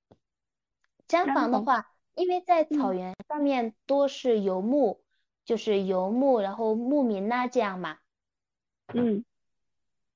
[1.09, 5.03] 毡房的话，因为在草原上面多是游牧，
[5.44, 7.99] 就是游牧，然后牧民呐这样嘛。
[8.92, 9.25] 嗯。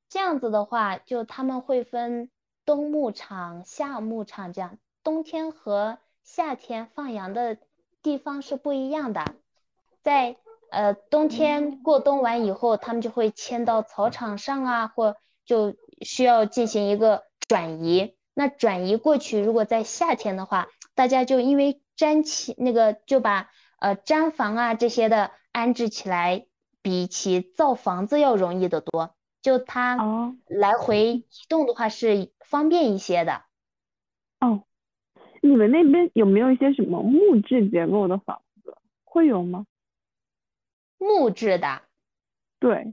[0.09, 2.31] 这样子的话，就他们会分
[2.65, 7.59] 冬牧场、夏牧场这样，冬天和夏天放羊的。
[8.03, 9.25] 地方是不一样的，
[10.03, 10.37] 在
[10.71, 18.17] 呃冬天过冬完以后，他们就会迁到草场上啊，或就需要进行一个转移。
[18.35, 26.47] 那转移过去，如果在夏天的话，大家就因为毡起那个就把呃毡房啊这些的安置起来，
[26.81, 29.15] 比起造房子要容易得多。
[29.43, 33.43] 就它来回移动的话是方便一些的。
[34.41, 34.63] 哦。
[35.41, 38.77] 你们那边有没有一些什么木质结构的房子？
[39.05, 39.67] 会有吗？
[40.99, 41.83] 木质的，
[42.59, 42.93] 对，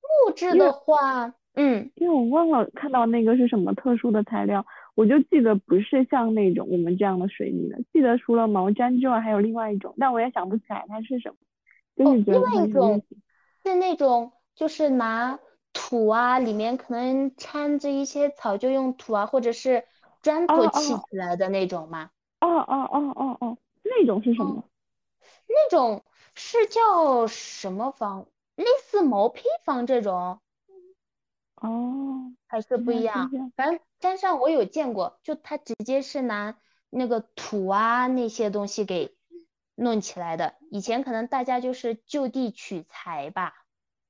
[0.00, 11.36] 木质的话，嗯，因为我忘了看到那个是什么特殊的材料，我就记得不是像那种我们这样的水泥的，记得除了毛毡之外还有另外一种，但我也想不起来它是什么。
[11.96, 13.02] 哦，另外一种
[13.64, 15.40] 是那种就是拿
[15.72, 19.84] 土啊，里面可能掺着一些草，就用土啊，或者是。
[20.22, 22.10] 砖头砌起来的那种吗？
[22.40, 24.64] 哦哦哦哦哦，那种是什么？
[25.48, 26.04] 那种
[26.34, 28.26] 是叫什么房？
[28.56, 30.40] 类似毛坯房这种？
[31.56, 33.30] 哦，还是不一样。
[33.56, 36.56] 反正山上我有见过，就它直接是拿
[36.90, 39.16] 那个土啊那些东西给
[39.74, 40.54] 弄起来的。
[40.70, 43.54] 以前可能大家就是就地取材吧。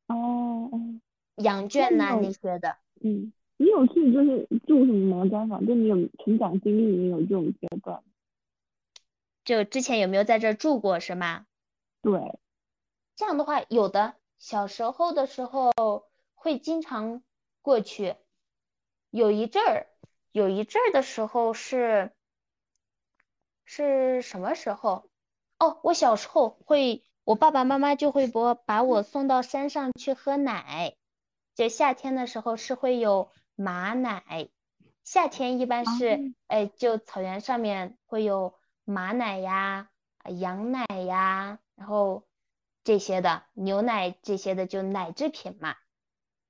[0.07, 1.01] 哦哦，
[1.37, 2.77] 羊圈呐那些的。
[3.03, 3.33] 嗯。
[3.61, 5.67] 你有去就是住什么毛毡房？
[5.67, 8.03] 就你有成长经历里面有这种阶段？
[9.45, 11.45] 就之前有没有在这住过是吗？
[12.01, 12.39] 对，
[13.17, 15.73] 这样的话有的，小时候的时候
[16.35, 17.23] 会经常
[17.61, 18.15] 过去，
[19.11, 19.89] 有一阵儿，
[20.31, 22.13] 有一阵儿的时候是
[23.65, 25.11] 是什么时候？
[25.59, 30.95] 哦，我小时候会，我爸爸妈妈就会把把我送到山上去喝奶，
[31.57, 33.33] 就夏天的时候是会有。
[33.61, 34.49] 马奶，
[35.03, 39.91] 夏天一般是，哎，就草原上面会有马奶呀、
[40.25, 42.23] 羊奶呀，然后
[42.85, 45.75] 这些的牛奶这些的就奶制品嘛。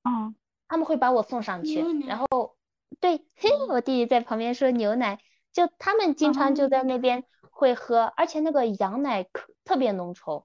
[0.03, 0.35] 啊，
[0.69, 2.57] 他们会把我送上去，然后
[3.01, 5.19] 对，嘿，我弟弟在旁边说牛奶，
[5.55, 10.45] 就他们经常就在那边会喝，而且那个羊奶可特别浓稠，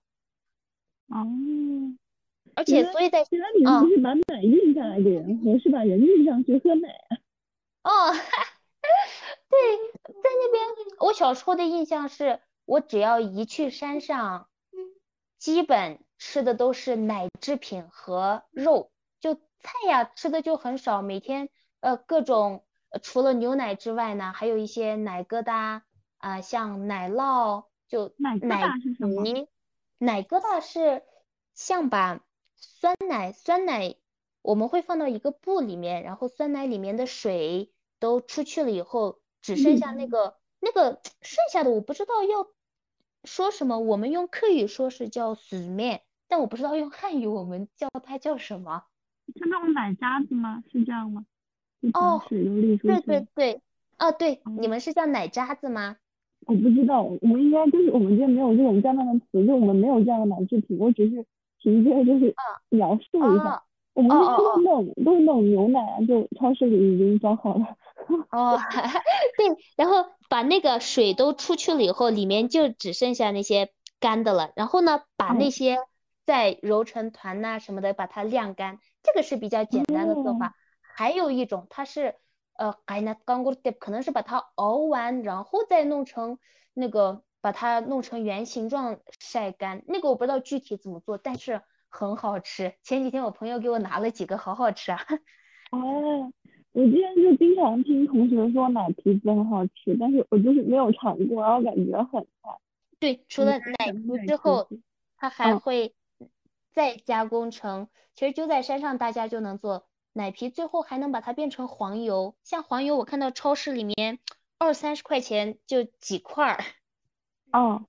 [1.07, 1.27] 哦，
[2.55, 7.17] 而且所以在原来你们不是把奶运下来给人喝，是把人运上去喝奶啊？
[7.83, 8.13] 哦，
[9.49, 9.59] 对，
[10.03, 10.63] 在那边
[10.99, 14.47] 我小时候的印象是，我只要一去山上，
[15.37, 21.49] 基本吃的都是奶制品和肉，就菜呀吃的就很少，每天
[21.81, 25.81] 呃各种呃除了牛奶之外呢，还有一些奶疙瘩
[26.17, 29.47] 啊、像奶酪，就奶疙奶瘩是什么？
[29.97, 31.03] 奶疙瘩是
[31.53, 32.21] 像把
[32.63, 33.95] 酸奶酸奶
[34.41, 42.47] 我们会放到一个布里面，然后酸奶里面的水都出去了以后，只剩下那嗯，个那个剩下的我不知道要
[43.25, 48.85] 说什么，我们用客语说是叫死面，但我不知道用汉语我们叫它叫什么。
[49.35, 50.63] 是那种奶渣子吗？
[50.71, 51.25] 是这样吗？
[51.93, 52.77] 哦，对。
[53.01, 53.61] 对对，
[53.97, 55.97] 哦对，你哦，们是叫奶渣子吗？
[56.45, 61.25] 我不知道，我们应该就是我们这边没有这种这样的词，就我们没有这样的奶制品，我只是
[61.63, 62.35] 凭借就是
[62.69, 63.55] 描述一下。
[63.55, 63.61] 哦
[63.93, 67.77] 我们是喝哦哦那种都是那种牛奶啊，就超市里已经装好了。
[68.31, 68.57] 哦，
[69.37, 69.45] 对，
[69.77, 74.51] 然后把那个水都出去了以后，里面就只剩下那些干的了。
[74.55, 75.77] 然后呢，把那嗯，些
[76.25, 80.55] 再揉成团呐、什么的，把它晾干，这个是比较简单的做哦，法。
[80.81, 82.15] 还有一种，它是
[82.57, 86.39] 呃，海南干锅的，可能是把它熬完，然后再弄成
[86.73, 89.83] 那个，把它弄成圆形状晒干。
[89.85, 92.73] 那个我不知道具体怎么做，但是很好吃。
[92.83, 94.99] 前几天我朋友给我拿了几个，好好吃啊。
[95.71, 96.31] 哦，
[96.71, 102.57] 我之前就经常听同学说奶皮子很好吃，但是我就是没有尝过，然后感觉很菜。
[102.97, 104.69] 对，除了奶皮之后，
[105.17, 105.93] 它还嗯，会
[106.71, 112.35] 再加工成，其实就在山上大家就能做奶皮，最后还能把它变成黄油。
[112.45, 114.19] 像黄油，我看到超市里面
[114.57, 116.63] 二三十块钱就几块儿。
[117.53, 117.85] 哦，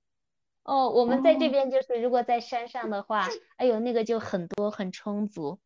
[0.63, 5.59] 哦，我们在这哦，边就是如果在山上的话，哎呦，那个就很多很充足，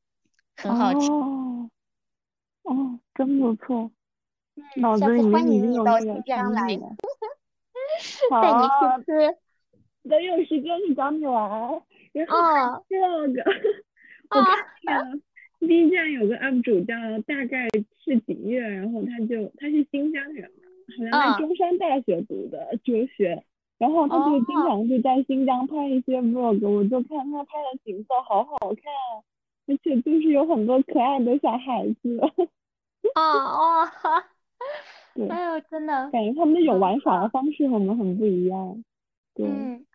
[0.55, 1.12] 很好吃。
[1.12, 1.69] 哦，
[2.63, 3.91] 哦，真不错，
[4.55, 6.88] 嗯，脑子里下次欢迎你到新疆来，景了。
[8.31, 9.38] 带你去好，吃。
[10.09, 11.81] 等有时间去找你玩。
[12.13, 12.97] 然后哦这
[13.33, 13.43] 个，
[14.29, 15.19] 我哦看那个
[15.59, 16.95] B 站有个 UP 主叫
[17.27, 17.67] 大概
[18.03, 20.63] 是几月，然后他就他是新疆人嘛，
[20.97, 23.43] 好像在哦中山大学读的哲学，
[23.79, 29.23] 然后他就经哦常就在新疆拍一些 vlog，我就看他拍的景色好好看啊，
[29.67, 32.19] 而且就是有很多可爱的小孩子，
[33.13, 33.87] 哦 哦，
[35.13, 37.29] 对，哎呦，真的感觉他们那种玩耍的。
[37.29, 38.83] 方式和我们很不一样，
[39.33, 39.85] 对，嗯，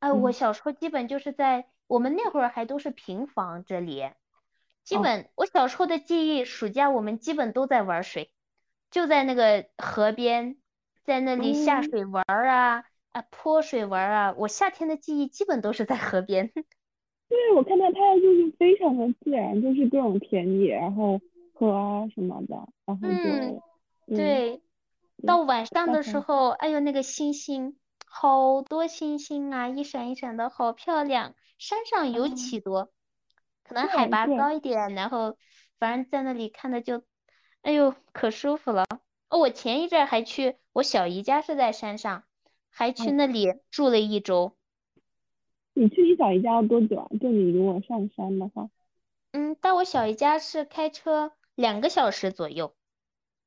[0.00, 4.10] 哎，我嗯，小时候基本就是在我们那会儿还都是平房，这里
[4.84, 8.32] 基哦，本我小时候的记忆，暑假我们基本都在玩水，
[8.90, 10.56] 就在那个河边，
[11.04, 11.82] 在那里下嗯。
[11.82, 14.34] 水玩儿啊，啊泼水玩啊。
[14.36, 16.52] 我夏天的记忆基本都是在河边。
[17.28, 21.20] 对，我看到拍的就是非常的自然，就是各种田野，然后
[21.54, 23.60] 河啊什么的，然后嗯，
[24.08, 24.62] 就，对
[25.24, 31.34] 到晚上，的时候，哎呦那个星星，好多星星啊，一闪一闪的，好漂亮。
[31.58, 32.90] 山上尤哦，其多，
[33.62, 35.36] 可能海拔，高一点，然后
[35.78, 37.04] 反正在那里看的就，
[37.62, 38.86] 哎呦可舒服了。
[39.28, 42.24] 哦，我前一阵还去，我小姨家是在山上，
[42.70, 44.56] 还去哦，那里住了一周。
[45.74, 47.08] 你去你小姨家要多久啊？
[47.20, 48.68] 就你如果上山的话，
[49.32, 52.74] 嗯，到我小姨家是开车两个小时左右。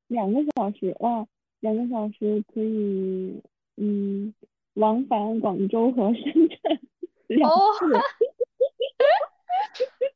[0.06, 1.26] 两个小时，哇，
[1.60, 3.42] 两个小时可以，
[3.76, 4.34] 嗯，
[4.74, 6.80] 往返广州和深圳
[7.26, 7.94] 两哦，次，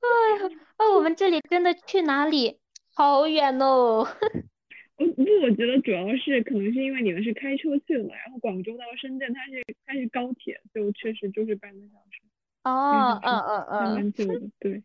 [0.01, 2.59] 哎呀，哦，我们这里真的去哪里
[2.95, 4.07] 好远哦。
[4.99, 12.21] 嗯，不，我觉得主要是可能是因为你们是开车去的嘛，然后广州到深圳它是它是高铁，就确实就是半个小时，
[12.65, 14.83] 哦，半个小时，嗯嗯还嗯，蛮久的， 对。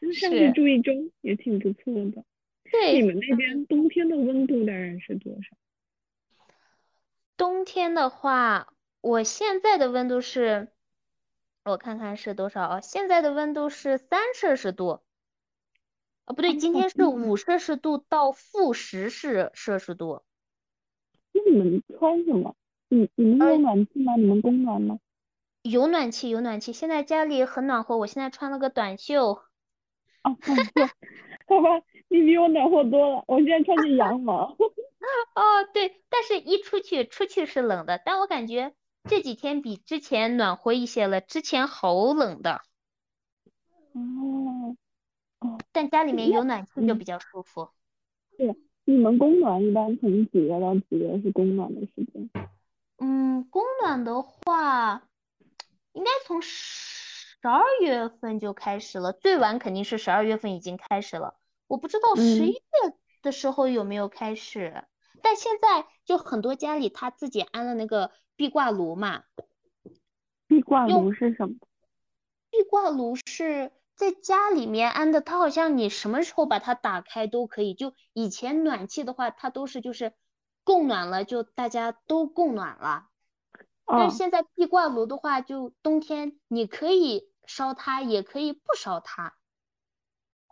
[0.00, 2.24] 那上去是，住一周也挺不错的。
[2.70, 5.56] 对你，们那嗯，边冬天的温度大概是多少？
[7.36, 10.68] 冬天的话，我现在的温度是，
[11.64, 12.80] 我看看是多少啊？
[12.80, 15.00] 现在的温度是三摄氏度。
[16.28, 20.22] 哦，不对，今哦，天是那五摄氏度到负十摄摄氏度。
[21.32, 22.54] 那你们穿什么？
[22.90, 24.14] 你你们有呃，暖气吗？
[24.16, 24.98] 你们供暖吗？
[25.62, 29.40] 有暖气，有暖气，现在家里很暖和，我现在穿了个短袖。
[30.22, 30.86] 哦，短袖，
[31.46, 33.24] 好吧，你比我暖和多了。
[33.26, 34.54] 我现在穿着羊毛。
[35.34, 38.74] 哦，对，但是一出去，出去是冷的，但我感觉
[39.08, 42.60] 这几天比之前暖和一些了，之前好冷的，
[43.94, 44.76] 哦
[45.40, 47.68] 哦，但家里面有暖气就嗯，比较舒服。
[48.36, 52.30] 对，你们供暖一般从几月到几月是供暖的时间？
[52.98, 55.08] 嗯，供暖的话，
[55.92, 61.36] 应该从十二月份就开始了，最晚肯定是十二月份已经开始了。
[61.68, 64.84] 我不知道十一月的时候有没有开始，
[65.22, 69.22] 但现在就很多家里他自己安了那个壁挂炉嘛。
[70.48, 71.54] 壁挂炉是什么？
[72.50, 77.74] 壁挂炉是在家里面安的，它好像你什么时候把它打开都可以。
[77.74, 80.12] 就以前暖气的话，它都是就是
[80.62, 83.08] 供暖了，就大家都供暖了。
[83.86, 89.34] 但是现在壁挂炉的话，就冬天你可以烧它，也可以不烧它。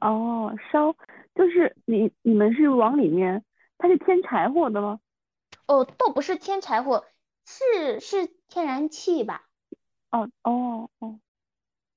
[0.01, 0.97] 哦，烧
[1.37, 3.45] 就是你你们是往里面，
[3.79, 4.99] 它是添柴火的吗？
[5.69, 7.07] 哦，倒不是添柴火，
[7.45, 9.47] 是是天然气吧？
[10.11, 11.21] 哦哦哦，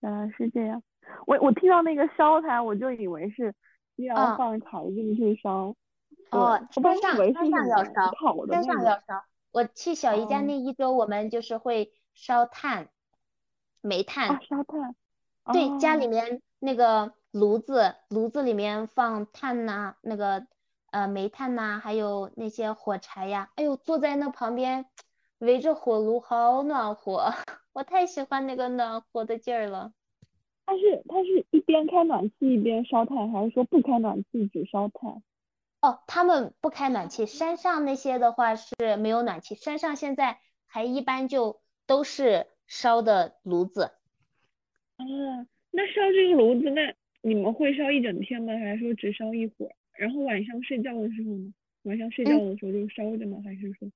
[0.02, 0.84] 原来是这样。
[1.26, 3.54] 我我听到那个烧它，我就以为是
[3.96, 5.76] 要放柴进去烧。
[6.32, 8.12] 哦，山上山上要烧，
[8.52, 9.24] 山上要烧。
[9.52, 12.90] 我去小姨家那一周，我们就是会烧炭，
[13.82, 14.28] 煤炭。
[14.46, 14.96] 烧炭。
[15.52, 20.46] 对，家里面那个炉子，炉子里面放炭呐，那个
[20.92, 23.50] 呃煤炭呐，还有那些火柴呀。
[23.56, 24.86] 哎呦，坐在那旁边，
[25.40, 27.34] 围着火炉，好暖和。
[27.74, 29.92] 我太喜欢那个暖和的劲儿了。
[30.70, 35.24] 它是它是一边开暖气一边烧炭，还是说不开暖气只烧炭？
[35.82, 43.94] 哦，他们不开暖气，山上那些的话是没有暖气，山上现在还一般就都是烧的炉子。
[45.00, 46.94] 哦，那烧这个炉子，那
[47.24, 48.54] 你们会烧一整天吗？
[48.54, 49.74] 还是说只烧一会儿？
[49.94, 51.52] 然后晚上睡觉的时候呢？
[51.82, 53.40] 晚上睡觉的时候就烧着吗？
[53.44, 53.90] 还是说？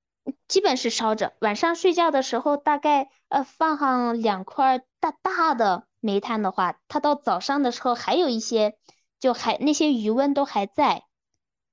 [0.47, 1.33] 基本是烧着。
[1.39, 8.77] 晚上睡觉的时候，大概呃放上两块大大的煤炭的话，它到早上的时候还有一些，
[9.19, 11.05] 就还那些余温都还在。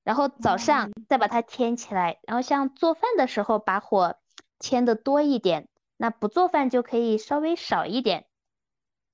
[0.05, 4.17] 然后早上再把它添起来，然后像做饭的时候把火
[4.59, 8.27] 添的多一点，那不做饭就可以稍微少一点。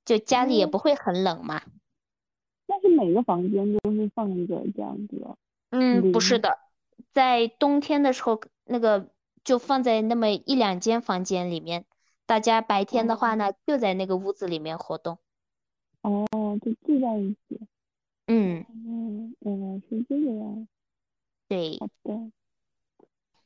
[0.05, 1.63] 就家里也不会很冷嘛。
[2.67, 5.37] 但是每个房间都是放一个这样子的。
[5.71, 6.59] 嗯，不是的，
[7.13, 9.09] 在冬天的时候，那个
[9.43, 11.85] 就放在那么一两间房间里面，
[12.27, 15.19] 大家白天的话呢，就在那个屋子里面活动。
[16.03, 16.27] 哦，
[16.63, 17.61] 就聚在一起。
[18.27, 18.65] 嗯。
[18.69, 20.69] 嗯，原来是这样。
[21.49, 21.79] 对。
[21.79, 22.31] 好的。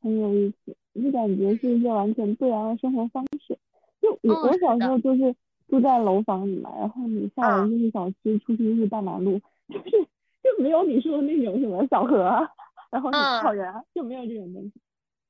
[0.00, 3.58] 很有意思，就感觉是一个完全不一样的生活方式。
[4.00, 5.34] 就我我小时候就是。
[5.70, 10.04] 住在楼房里嘛，然后你下楼就是小区，出去就是大马路，就是
[10.42, 12.18] 就没有你说的那种什么小河，
[12.90, 14.72] 然后草原，就没有这种东西。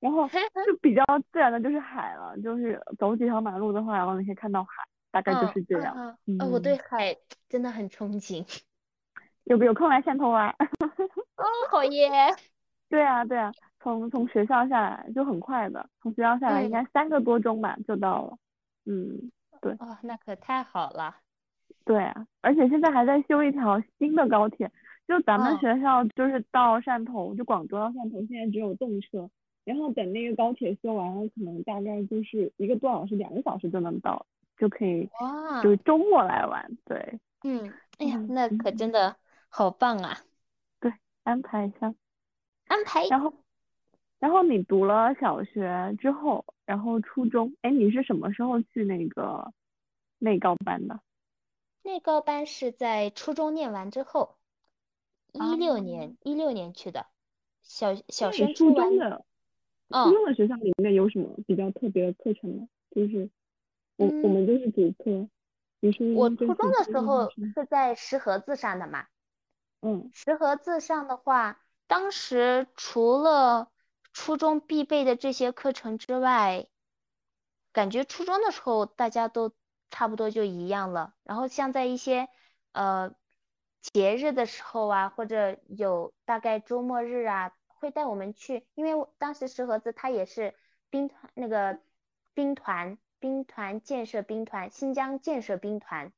[0.01, 0.27] 然后
[0.67, 6.17] 就比较自然的就是海了，就是走几条马路的话，然后你可以看到海，大概就是这样。
[6.27, 7.17] 嗯，我对海
[7.49, 8.45] 真的很憧憬。
[9.45, 10.49] 有没有空来汕头玩？
[11.37, 12.11] 哦，好耶！
[12.89, 18.39] 对啊，对啊，从从学校下来就很快的，从学校下来应该三个多钟吧就到了。
[18.85, 19.31] 嗯。
[19.61, 21.17] 对哦，那可太好了。
[21.85, 24.71] 对啊，而且现在还在修一条新的高铁，
[25.07, 29.29] 就咱们学校就是到汕头，就广州到汕头，现在只有动车，
[29.65, 36.77] 然后等那个高铁修完了，可能大概就是一个多小时、两个小时就能到，就可以，哇，就是周末来玩。
[36.85, 39.17] 对，嗯，哎呀，那可真的
[39.49, 40.19] 好棒啊。
[40.81, 40.93] 对，
[41.25, 41.95] 安排一下。
[42.67, 43.07] 安排。
[43.09, 43.33] 然后，
[44.19, 46.45] 然后你读了小学之后。
[46.67, 49.53] 然后初中，哎，你是什么时候去那个
[50.19, 51.01] 内高班的？
[51.83, 54.37] 内高班是在初中念完之后，
[55.33, 57.07] 一六年一六年去的。
[57.63, 59.25] 小小升初中的，
[59.91, 62.69] 初中的学校里面有什么比较特别的课程吗？
[62.95, 63.29] 就是
[63.97, 65.29] 我我们就是主课。
[65.81, 69.07] 你说我初中的时候是在石河子上的嘛？
[69.81, 70.11] 嗯。
[70.13, 73.71] 石河子上的话，当时除了
[74.13, 76.67] 初中必备的这些课程之外，
[77.73, 79.53] 感觉初中的时候大家都
[79.91, 81.15] 差不多就一样了。
[81.25, 82.29] 然后像在一些
[82.73, 83.15] 呃
[83.81, 90.55] 节日的时候啊，或者有大概周末日啊，会带我们去，因为当时石河子它也是
[90.91, 91.81] 兵团那个
[92.35, 96.13] 兵团兵团建设兵团新疆建设兵团，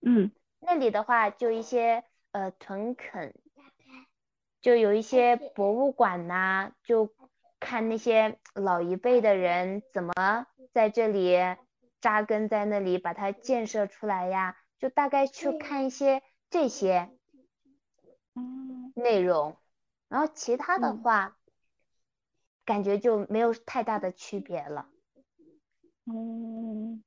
[0.00, 3.34] 嗯，那里的话就一些呃屯垦。
[4.62, 7.14] 就有一些博物馆呐，就
[7.60, 10.12] 看那些老一辈的人怎么
[10.72, 11.36] 在这里
[12.00, 14.56] 扎根在那里，把它建设出来呀。
[14.78, 17.08] 就大概去看一些这些
[18.94, 19.56] 内容，
[20.08, 21.36] 然后其他的话，
[22.64, 24.86] 感觉就没有太大的区别了。
[26.06, 27.02] 嗯，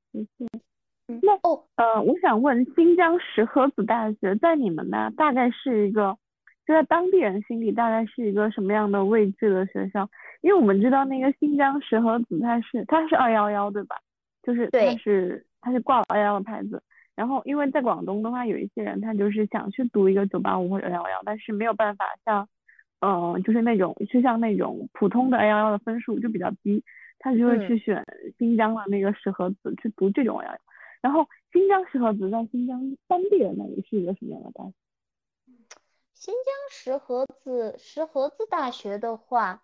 [1.21, 6.17] 那哦，呃，我想问，新疆石河子大学在你们那大概是一个？
[6.65, 10.07] 就在当地人心里大概是一个什么样的位置的学校？
[10.41, 13.95] 因为我们知道那个新疆石河子它是它是二幺幺对吧？
[14.43, 16.83] 就是它是它是挂了二幺幺的牌子。
[17.15, 22.47] 然后因为在广东的话，有一些人他就是想去读一个九八五或者二幺幺，但是没有办法像，
[22.99, 26.83] 嗯，就是那种就像那种普通的二幺幺的分数就比较低，
[27.19, 28.05] 他就会去选
[28.37, 30.59] 新疆的那个石河子去读这种二幺幺。
[31.01, 34.73] 然后新疆石河子在新疆当地人那里是一个什么样的大学？
[36.13, 39.63] 新疆石河子石河子大学的话，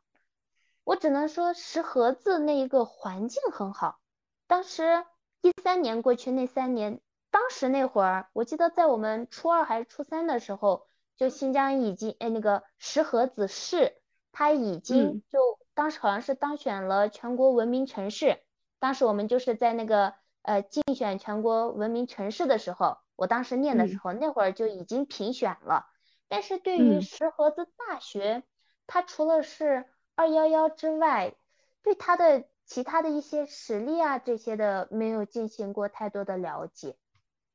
[0.84, 4.00] 我只能说石河子那一个环境很好。
[4.48, 5.04] 当时
[5.42, 7.00] 一三年过去那三年。
[7.32, 13.95] 当时那会儿，我记得在我们初二还是初三的时候，就新疆已经哎那个石河子市，
[14.32, 15.39] 它已经就
[15.74, 18.41] 当时好像是当选了全国文明城市。
[18.80, 25.88] 当时我们就是在那个呃竞选全国文明城市的时候，我当时念的时候，那会儿就已经评选了。
[26.28, 28.43] 但是对于石河子大学，
[28.88, 29.86] 它除了是
[30.16, 31.34] 二幺幺之外，
[31.82, 36.97] 对它的其他的一些实力啊这些的没有进行过太多的了解。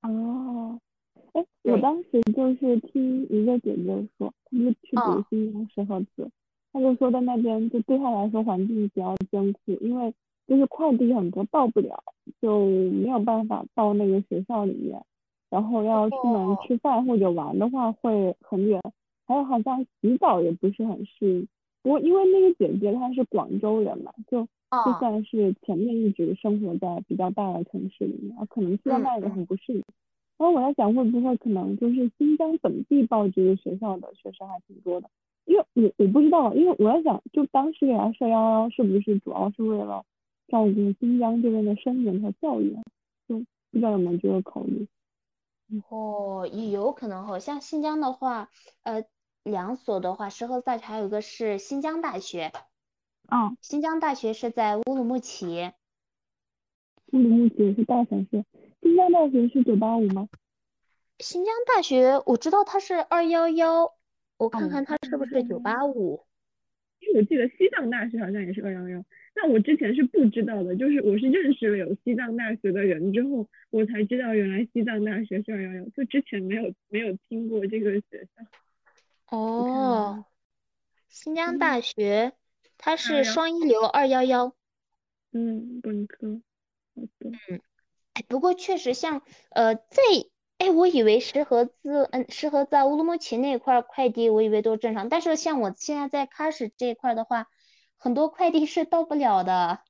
[0.02, 0.80] 哦，
[1.32, 6.30] 哎，我当时就是听一个姐姐说，她就去读新疆石河子，
[6.72, 10.12] 她就说在那边就对她来说环境比较艰苦，因为
[10.46, 12.02] 就是快递很多到不了，
[12.40, 15.02] 就没有办法到那个学校里面，
[15.48, 18.80] 然后要出门吃饭或者玩的话会很远，
[19.26, 21.48] 还有好像洗澡也不是很适应。
[21.82, 24.46] 不过因为那个姐姐她是广州人嘛，就。
[24.86, 29.82] 就算是前面一直生活在比较大的城市里面，可能现在也很不适应。
[30.40, 35.10] 然后我在想，会不会可能就是新疆本地报这个学校的学生还挺多的？
[35.44, 40.06] 因为我我不知道，因为我在想，就当时给他设幺幺，是不是主要是为了
[40.48, 42.74] 照顾新疆这边的生源和教育？
[43.28, 43.36] 就
[43.70, 44.88] 不知道有没有这个考虑。
[45.90, 47.38] 哦，也有可能哈。
[47.38, 48.48] 像新疆的话，
[48.82, 49.04] 呃，
[49.44, 52.50] 两所的话，石河大学还有一个是新疆大学。
[53.30, 55.70] 嗯，新疆大学是在乌鲁木齐。
[57.12, 58.42] 乌鲁木齐是大城市。
[58.80, 60.28] 新疆大学是九八五吗？
[61.18, 63.94] 新疆大学我知道它是二幺幺，
[64.36, 66.24] 我看看它是不是九八五。
[67.00, 69.04] 因为我记得西藏大学好像也是二幺幺，
[69.34, 79.36] 那我之前是不知道的，就是我是认识了有西藏大学的人之后，我才知道原来西藏大学是二幺幺，就之前没有没有听过这个学校。
[79.36, 80.24] 哦，
[81.08, 82.32] 新疆大学。
[82.82, 84.54] 它是双一流二幺幺，
[85.32, 86.40] 嗯，本科，
[86.94, 87.60] 好的，嗯，
[88.20, 90.02] 哎，不过确实像呃在
[90.58, 97.46] 哎，我以为石河子，嗯，石河在乌鲁木齐那块快递，我以为都正常，但是像我现在在喀什这一块的话，
[97.96, 99.80] 很多快递是到不了的，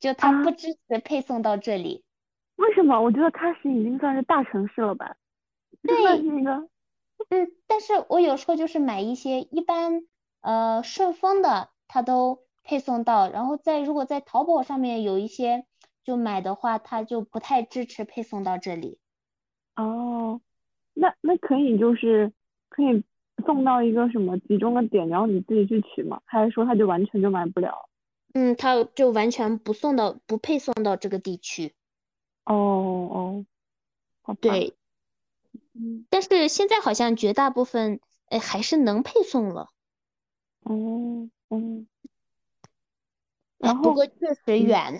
[0.00, 2.04] 就它不支持配送到这里。
[2.56, 3.00] 为什么？
[3.00, 5.16] 我觉得喀什已经算是大城市了吧？
[5.82, 6.68] 对，那个，
[7.28, 10.02] 嗯，但是我有时候就是买一些一般
[10.40, 11.70] 呃顺丰的。
[11.90, 15.64] 它都配送到，然后在如果在淘宝上面有一些
[16.04, 18.98] 就买的话，它就不太支持配送到这里。
[19.76, 20.40] 哦，
[20.94, 22.32] 那那可以就是
[22.68, 23.04] 可以
[23.44, 26.20] 送到一个什么集中的点，然后你自己去取吗？
[26.24, 27.88] 还是说它就完全就买不了？
[28.34, 31.74] 嗯，它就完全不送到不配送到这个地区。
[32.44, 33.46] 哦哦，
[34.22, 34.40] 好吧。
[34.40, 34.74] 对，
[35.74, 39.68] 嗯，但是现在好像绝大部分哎还是能配送了。
[40.64, 41.28] 哦。
[41.50, 41.86] 嗯，
[43.56, 44.98] 然后不过确实远。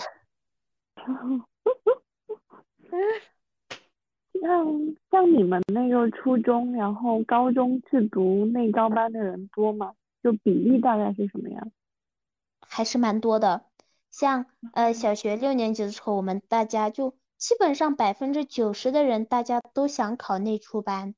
[4.41, 9.95] 像像你们那个初中，然后高中去读内高班的人多吗？
[10.23, 11.71] 就比例大概是什么样？
[12.61, 13.65] 还是蛮多的。
[14.11, 21.15] 像呃小学六年级的时候，我们大家就基本上百分之九十的人，大家都想考内初班。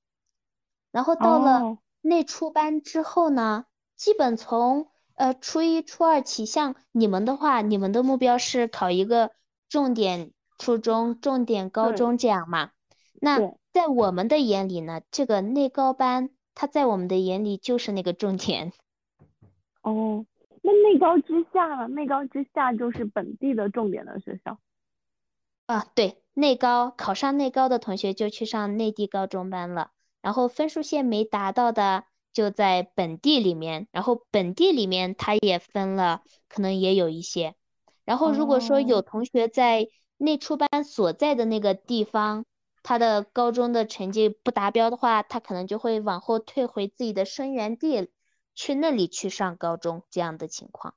[0.92, 3.66] 然后到了内初班之后呢，
[3.96, 9.30] 基本从呃，初一、初二起，像你们的话，你们的目标是考一个
[9.70, 12.72] 重点初中、重点高中这样嘛？
[13.22, 13.38] 那
[13.72, 18.72] 在我们的眼里呢，这个内高班，它在我们的眼里就是那个重点。
[19.82, 20.26] 哦，
[20.60, 24.58] 那内高之下呢，内高之下就是本地的重点的学校。
[25.64, 32.04] 啊，对，内高考上内高的同学就去上内地高中班了，然后分数线没达到的。
[32.32, 37.56] 就在本地里面，然后本地里面它也分了，可能也有一些。
[38.04, 39.88] 然后如果说有同学在
[40.18, 42.44] 内初班所在的那个地方，
[42.82, 48.08] 他的高中的成绩不达标的话，他可能就会往后退回自己的生源地，
[48.54, 50.94] 去那里去上高中这样的情况。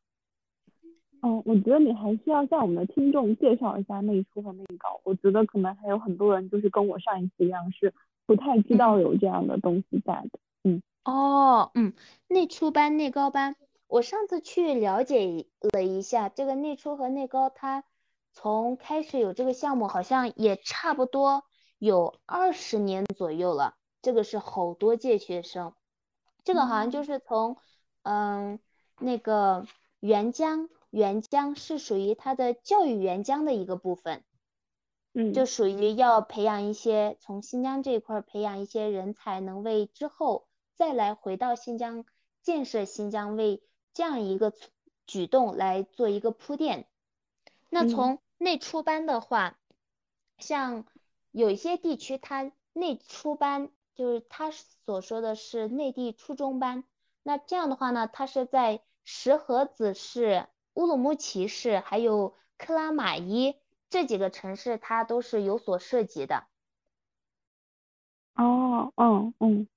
[1.22, 5.00] 嗯，我觉得你还需要向我们的听众介绍一下内初和内高。
[5.04, 7.94] 我觉得可能还有很多人就是跟我上一次一样，是
[8.26, 10.40] 不太知道有这样的东西在的。
[10.64, 10.82] 嗯。
[11.06, 11.94] 哦，嗯，
[12.28, 13.56] 内初班、内高班，
[13.94, 17.84] 我上次去了解了一下，这个内初和内高，它
[18.32, 21.44] 从开始有这个项目，好像也差不多
[21.78, 23.76] 有二十年左右了。
[24.02, 25.76] 这个是好多届学生，
[26.44, 27.58] 这个好像就是从，
[28.02, 28.60] 嗯，
[28.98, 29.68] 那个
[30.00, 34.24] 援疆，援疆是属于它的教育援疆的一个部分，
[35.14, 40.48] 嗯，就属于要培养一些从新疆这一块培养一些人才，能为之后。
[40.76, 42.04] 再来回到新疆
[42.42, 43.62] 建设新疆，为
[43.94, 44.54] 这样一个
[45.06, 46.88] 举动来做一个铺垫。
[47.70, 49.58] 那从内初班的话，
[50.38, 50.86] 像
[51.32, 56.84] 有一些地区，它内初班就是他所说的是内地初中班。
[57.22, 63.56] 那这样的话呢，它是在石河子市、乌鲁木齐市还有克拉玛依
[63.90, 66.48] 这几个城市，它都是有所涉及的。
[68.36, 69.68] 哦，嗯嗯。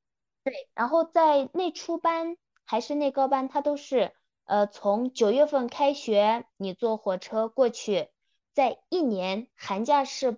[0.42, 2.36] 对，然后在内初班
[2.66, 4.12] 还是内高班，它都是
[4.44, 8.08] 呃从九月份开学，你坐火车过去，
[8.52, 10.36] 在一年寒假是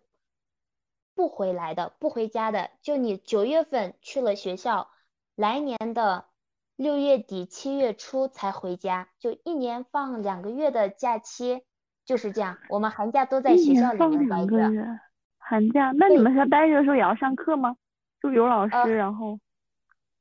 [1.14, 2.70] 不回来的，不回家的。
[2.82, 4.90] 就你九月份去了学校，
[5.34, 6.26] 来年的
[6.76, 11.64] 六月底七月初才回家，就一年放两个月的假期，
[12.04, 12.58] 就是这样。
[12.68, 15.00] 我们寒假都在学校里面待着。
[15.38, 15.92] 寒假？
[15.96, 17.76] 那你们学校待着的时候也要上课吗？
[18.20, 19.40] 就有老师，然后。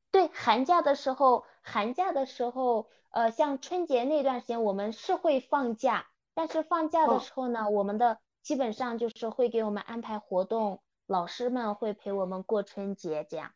[0.10, 13.52] 对，寒假的时候，寒假的时候，呃，像春节那段时间，我们是会放假，但是放假的时候呢，我们的基本上就是会给我们安排活动，老师们会陪我们过春节，这样。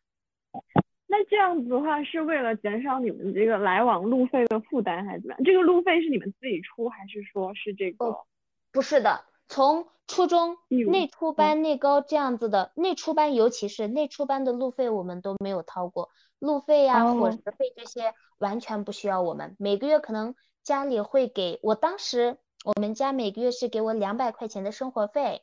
[1.06, 5.42] 那这样子的话，是为了减少你们这个来往路费的负担，还是怎么样？
[5.44, 8.26] 这个路费是你们自己出，还是说是这个？
[8.72, 16.08] 不是的，从初中内初班、内高这样子的内初班，尤其是内初班的路费，我们都没有掏过。
[16.38, 25.42] 路费呀、伙食费这些完全不需要我们，每个月可能家里会给我，当时我们家每个月是给我两百块钱的生活费，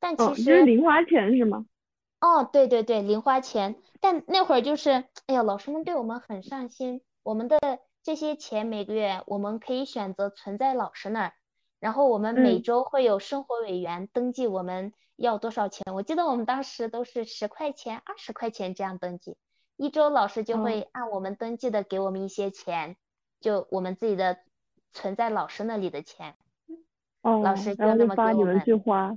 [0.00, 1.66] 但其实就是零花钱是吗？
[2.20, 3.76] 哦，对对对，零花钱。
[4.00, 7.60] 但那会儿就是，哎呀，老师们对我们很上心，我们的
[8.02, 11.32] 这些钱每个月我们可以选择存在老师那儿，
[11.80, 19.36] 然后我们每周会有生活委员登记我们要多少钱，我记得我们当时都是十块钱、二十块钱这样登记。
[19.76, 22.96] 一周老师就会按我们登记的给我们一些钱，
[23.40, 24.36] 就我们自己的
[24.92, 26.34] 存在老师那里的钱，
[27.22, 29.16] 哦，老师然后就发你们去花。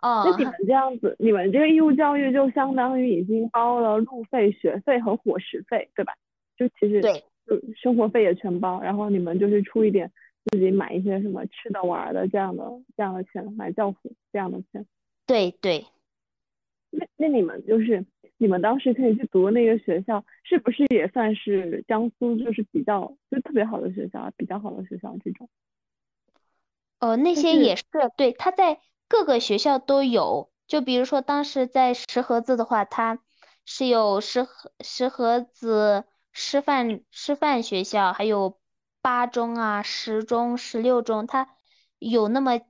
[0.00, 6.14] 哦，那你们这样子，你们这个义务教育就相当于已经包了路费、学费和伙食费，对吧？
[6.56, 10.12] 就其实对，就生活费也全包，然后你们就是出一点
[10.48, 12.64] 自己买一些什么吃的、玩的这样的
[12.96, 14.86] 这样的钱，买教辅这样的钱。
[15.26, 15.86] 对对。
[16.90, 18.04] 那那你们就是。
[18.40, 25.48] 你们当时可以去读那个学校，是不是也算是江苏就是比较就特别好的学校，比较好的学校这种？
[27.00, 27.82] 呃，那些也是
[28.16, 28.78] 对，他在
[29.08, 30.52] 各个学校都有。
[30.68, 33.18] 就比如说当时在石河子的话，它
[33.64, 38.57] 是有石河石河子师范师范学校，还有
[39.00, 41.48] 八中啊、十中、十六中，它
[41.98, 42.60] 有那么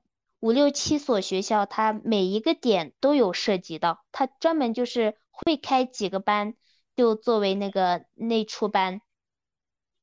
[0.41, 5.15] 五六七所学校，它每一个点都有涉及到，它专门就是。
[5.41, 6.55] 会开几个班，
[6.97, 9.01] 就作为那个内初班。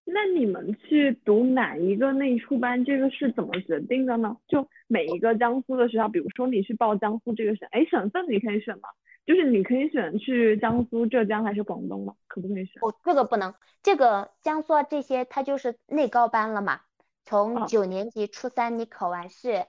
[0.06, 4.38] 那你们去读哪一个内初班，这个是怎么决定的呢？
[4.48, 8.88] 就每一个江苏的学校，比如说你去报江苏这个省，哎，省份你可以选吗？
[9.26, 12.14] 就是你可以选去江苏、浙江还是广东吗？
[12.28, 12.82] 可不可以选？
[12.82, 16.82] 哦，这个不能，这个江苏啊这些它就是内高班了嘛。
[17.26, 19.66] 从九年级初三你考完试，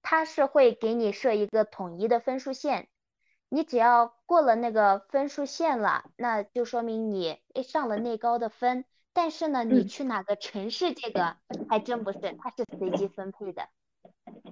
[0.00, 2.88] 它是会给你设一个统一的分数线。
[3.50, 8.86] 你只要过了那个分数线了，那就说明你上了内高的分。
[9.12, 11.36] 但是呢，你去哪个城市，这个
[11.68, 13.68] 还真不是，它是随机分配的。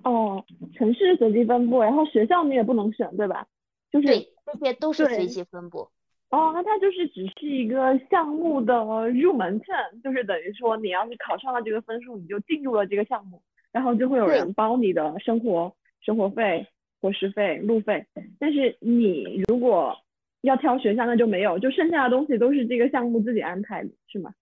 [0.05, 0.45] 哦，
[0.77, 3.47] 城市随机分布，然后学校你也不能选，对吧？
[3.91, 5.89] 就是对，这些都是随机分布。
[6.31, 16.67] 哦，那它就是只是一个项目的入门券，就是等于说你要是考上了这个分数，你就进入了这个项目，然后就会有人包你的生活生活费。
[17.03, 18.07] 伙食费、路费，
[18.39, 19.97] 但是你如果
[20.43, 24.35] 要挑学校，那就没有，就剩下的东西都是这个项目自己安排的，是吗？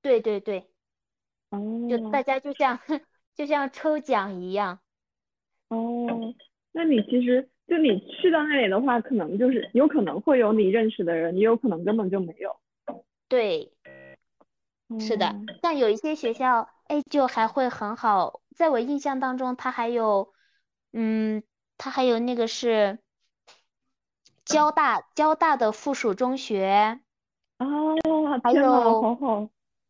[0.00, 0.62] 对对对，
[1.50, 2.78] 哦，就大家就像
[3.34, 4.78] 就像抽奖一样。
[5.70, 6.06] 哦，
[6.70, 12.56] 那你其实就你去到那里的话，可能就是有可能会有你认识的人，也有可能根本就没有。
[13.28, 13.72] 对，
[14.98, 20.32] 是的，像有一些学校，哎，就还会很好，在我印象当中，它还有，
[20.92, 21.42] 嗯。
[21.76, 23.00] 它还有那个是
[24.44, 27.00] 交大交大的附属中学，
[27.56, 27.66] 啊，
[28.44, 29.48] 还有好好，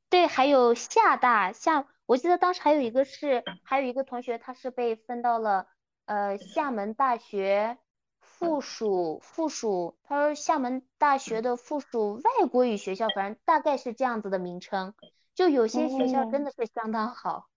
[0.09, 5.67] 对，还有厦大，厦我记得当时还有一个是，还有一个同学他是被分到了
[6.07, 7.79] 呃厦门大学
[8.21, 14.95] 附属附属，他说厦门大学的附属外国语学校，反正大概是这样子的名称。
[15.35, 17.49] 就有些学校哦，真的是相当好。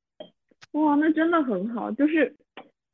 [0.71, 2.35] 哇，那真的很好，就是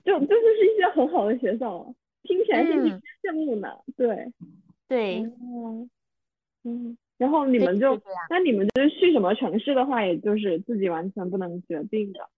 [0.04, 1.94] 就就是是一些很好的学校啊，
[2.24, 3.70] 听起来心里嗯，羡慕呢。
[3.96, 4.32] 对，
[4.88, 5.90] 对，嗯
[6.64, 8.02] 嗯，然后你，们就。
[8.30, 12.30] 那你们就是去什么城市的话，也就是自己完全不能决定的。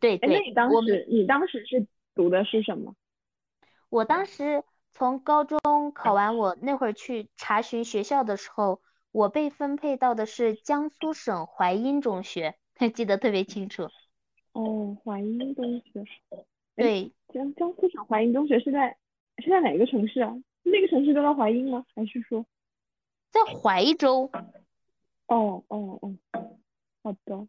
[0.00, 1.86] 对哎，那对，你当时你当时是
[2.16, 2.96] 读的是什么？
[3.88, 5.60] 我当时从高中
[5.94, 8.80] 考完，我那会儿去查询学校的时候，
[9.12, 12.56] 我被分配到的是江苏省淮阴中学，
[12.94, 13.88] 记得特别清楚。
[14.52, 16.04] 哦，淮阴中学。
[16.30, 16.44] 哎，
[16.74, 18.96] 对，江江苏省淮阴中学是在
[19.38, 20.34] 是在哪个城市啊？
[20.62, 21.84] 那个城市都叫淮阴吗？
[21.94, 22.44] 还是说？
[23.30, 24.30] 在淮州。
[25.26, 26.16] 哦哦哦，
[27.02, 27.46] 好的。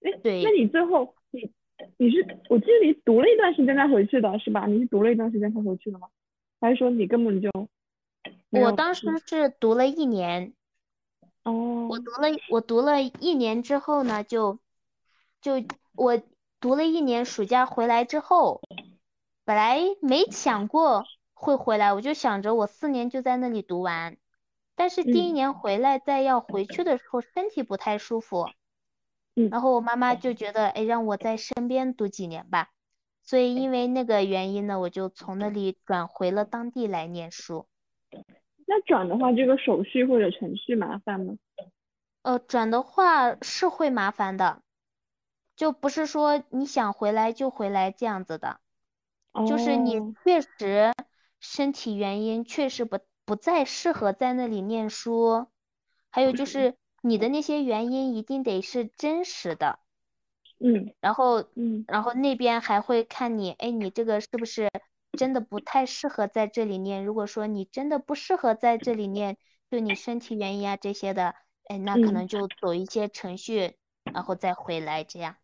[0.00, 1.50] 哎，那，你最后你
[1.96, 4.66] 你是我记得你读了一段时间再回去的是吧？
[4.66, 6.08] 你是读了一段时间才回去的吗？
[6.60, 7.50] 还是说你根本就
[8.50, 9.06] 我当时？
[9.26, 10.54] 是读了一年，
[11.42, 14.58] 哦我哦，读了我读了一年之后呢，就
[15.40, 15.54] 就
[15.96, 16.22] 我
[16.60, 18.60] 读了一年，暑假回来之后，
[19.44, 21.04] 本来没想过
[21.34, 24.16] 会回来，我就想着我四年就在那里读完。
[24.76, 28.48] 但是第一嗯年回来，再要回去的时候，身体不太舒服，
[29.36, 32.70] 嗯，然后我妈妈就觉得，哎，让我在身边读几年吧。
[33.22, 37.66] 所以因为那个原因呢，我就从那里转回了当地来念书。
[38.66, 41.34] 那转的话，这个手续或者程序麻烦吗？
[42.22, 44.62] 呃，转的话是会麻烦的，
[45.56, 48.60] 就不是说你想回来就回来这样子的，
[49.46, 50.92] 就是你哦，确实
[51.40, 55.48] 身体原因确实不不再适合在那里念书，
[56.10, 56.76] 还有就是
[57.06, 59.78] 你的那些原因一定得是真实的，
[60.58, 64.70] 嗯然后嗯然后那边还会看你，哎，你这个是不是
[65.12, 67.04] 真的不太适合在这里念？
[67.04, 69.36] 如果说你真的不适合在这里念，
[69.70, 71.34] 就你身体原因啊这些的，
[71.68, 73.74] 哎，那可嗯，能就走一些程序，
[74.04, 75.36] 然后再回来这样。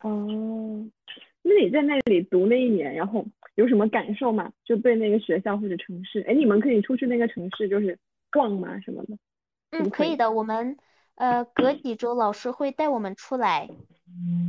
[0.00, 0.84] 哦，
[1.42, 3.24] 那你在那里读那一年，然后
[3.54, 4.52] 有什么感受吗？
[4.64, 6.20] 就对那个学校或者城市？
[6.22, 7.96] 哎，你们可以出去那个城市就是
[8.32, 8.80] 逛吗？
[8.80, 9.18] 什么的，可
[9.70, 10.16] 嗯，可以？
[10.16, 10.76] 的，我们
[11.14, 13.68] 呃隔几周老师会带我们出来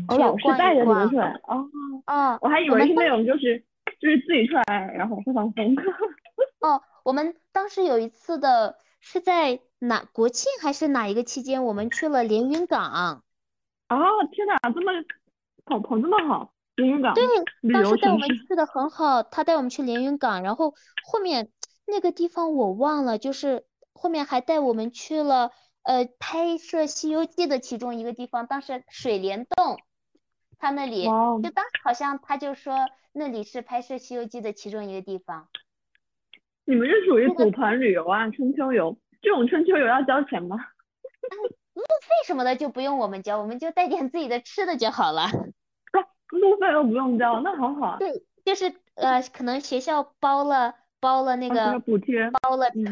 [0.08, 1.10] 哦，去老师带着你们逛。
[1.10, 1.40] 出来。
[1.44, 1.70] 哦，
[2.08, 3.64] 哦，我还以为是那种就是
[4.00, 5.76] 就是自己出来，然后会放风。
[6.60, 13.24] 哦，我们当时有一次的是在哪国庆还是哪一个期间，我们去了连云港。
[13.90, 13.98] 哦，
[14.32, 14.92] 天哪，这么
[15.66, 17.24] 跑跑这么好，连云港对，
[17.74, 18.18] 当时带我。
[18.18, 21.50] 们去的很好，他带我们去连云港，然后后面
[21.86, 23.66] 那个地方我忘了，就是
[24.02, 25.52] 后面还带我们去了
[25.84, 29.78] 呃拍摄《西游记》的其中一个地方，当时水帘洞，
[30.58, 32.74] 他那里哦，就当时好像他就说
[33.12, 35.50] 那里是拍摄《西游记》的其中一个地方，
[36.66, 38.28] 你们是属于组团旅游啊？
[38.32, 40.58] 春秋游这种春秋游要交钱吗？
[41.76, 45.28] 路费什么的就不用我们交，我们就带点自己的吃的就好了。
[46.30, 47.98] 路费都不用交，那好好啊。
[48.00, 52.32] 对，就是呃，可能学校包了包了那个个补贴。
[52.42, 52.86] 包了嗯。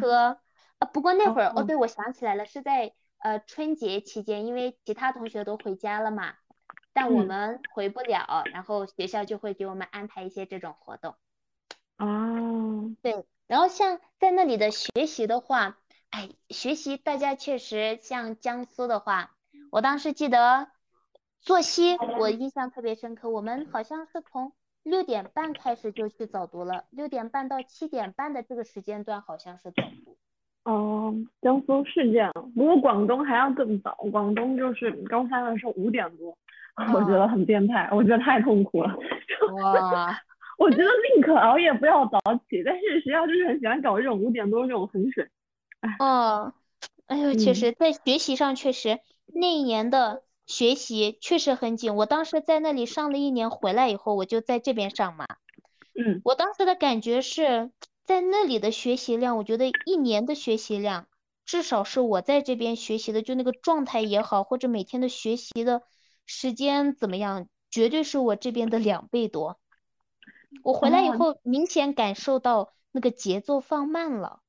[0.80, 1.64] 车，啊，不过那会儿哦，哦。
[1.64, 6.36] 对，我想起来了，是在呃春节期间，因为其他同学都回家了嘛，
[6.94, 7.28] 但我嗯。
[7.28, 11.16] 们回不了，然后学校就会给我们安排一些这种活动。
[11.98, 12.96] 哦。
[13.02, 15.78] 对，然后像在那里的学习的话，
[16.10, 19.36] 哎，学习大家确实像江苏的话，
[19.72, 20.70] 我当时记得
[21.42, 24.54] 作息我印象特别深刻，我们好像是从
[24.84, 30.18] 六点半开始就去早读了，六点半到七点半的这个时间段好像是早读。
[30.70, 31.12] 哦，
[31.42, 36.38] 江苏是这样，不过广东还要更早，广东就是高三的时候五点多，
[36.94, 38.96] 我觉啊，得很变态，我觉得太痛苦了。
[39.54, 40.16] 哇，
[40.60, 40.84] 我觉得
[41.16, 45.28] 宁可熬夜不要早起，但是学校就是很喜欢搞这种五点多这种衡水。
[45.82, 46.54] 哎，哦，
[47.08, 55.26] 哎呦，确嗯实在学习上确实那一年的学习确实很紧，我当时在那里上了一年，回来以后我就在这边上嘛。
[55.96, 57.72] 嗯，我当时的感觉是
[58.10, 61.08] 在那里的学习量，我觉得一年的学习量，
[61.46, 65.84] 至少是我在这边学习的，就那个状态也好，或者每天的学习的
[66.26, 69.60] 时间怎么样，绝对是我这边的两倍多。
[70.64, 74.42] 我回来以哦，后，明显感受到那个节奏放慢了。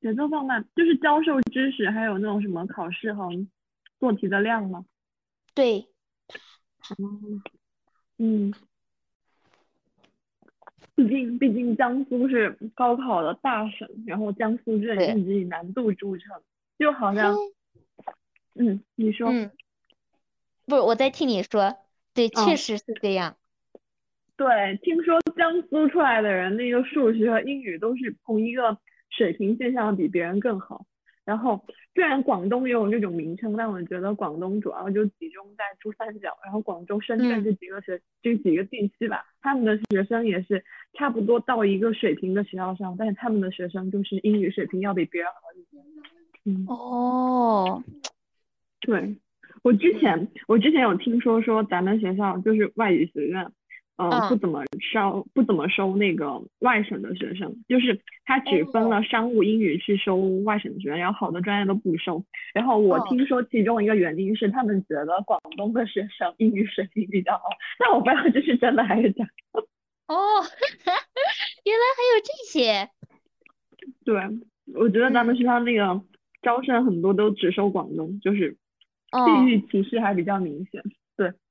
[0.00, 3.28] 节奏放慢，就是教授知识，还有那种什么考试和
[3.98, 4.86] 做题的量吗？
[5.52, 5.92] 对，
[6.98, 7.42] 嗯
[8.16, 8.54] 嗯，
[11.00, 16.42] 毕竟毕竟江苏是高考的大省，然后江苏镇对，一直以难度著称。
[16.78, 17.34] 就好像，
[18.54, 19.50] 嗯，你说，嗯，
[20.66, 21.76] 不是我在听你说，
[22.12, 23.36] 对，确实是这样。
[24.36, 28.78] 对，听说江苏出来的人，那个数学和英语都是同一个
[29.10, 30.86] 水平线上，比别人更好。
[31.30, 31.64] 然后
[31.94, 39.24] 虽然广东也有这种名称，但我觉得广东主要就集中在珠三角，然后广州、深圳这几个学这几个地区吧。
[39.40, 40.64] 他们的学生也是
[40.94, 45.78] 差不多到一个水平的学校上，但是他们的学生就是英语水平要比别人好一些。
[46.46, 47.84] 嗯哦，
[48.80, 49.14] 对，
[49.62, 53.52] 我之前我之前有听说说咱们学校就是外语学院。
[53.96, 62.24] 嗯，不怎么收，不怎么收那个外省的学生，就是他只分了商务、英语去收外省的学生，然后好多专业都不收。
[62.54, 67.44] 然后我听说其中一个原因是他们觉得广东的学生英语水平比较好，
[67.78, 69.60] 但我不知道这是真的还是假的。
[70.08, 70.16] 哦，
[71.64, 72.88] 原来还有这些。
[74.04, 74.14] 对，
[74.74, 76.02] 我觉得咱们学校那个
[76.42, 78.56] 招生很多都只收广东，就是
[79.10, 80.82] 地域歧视还比较明显。
[80.82, 80.99] 对。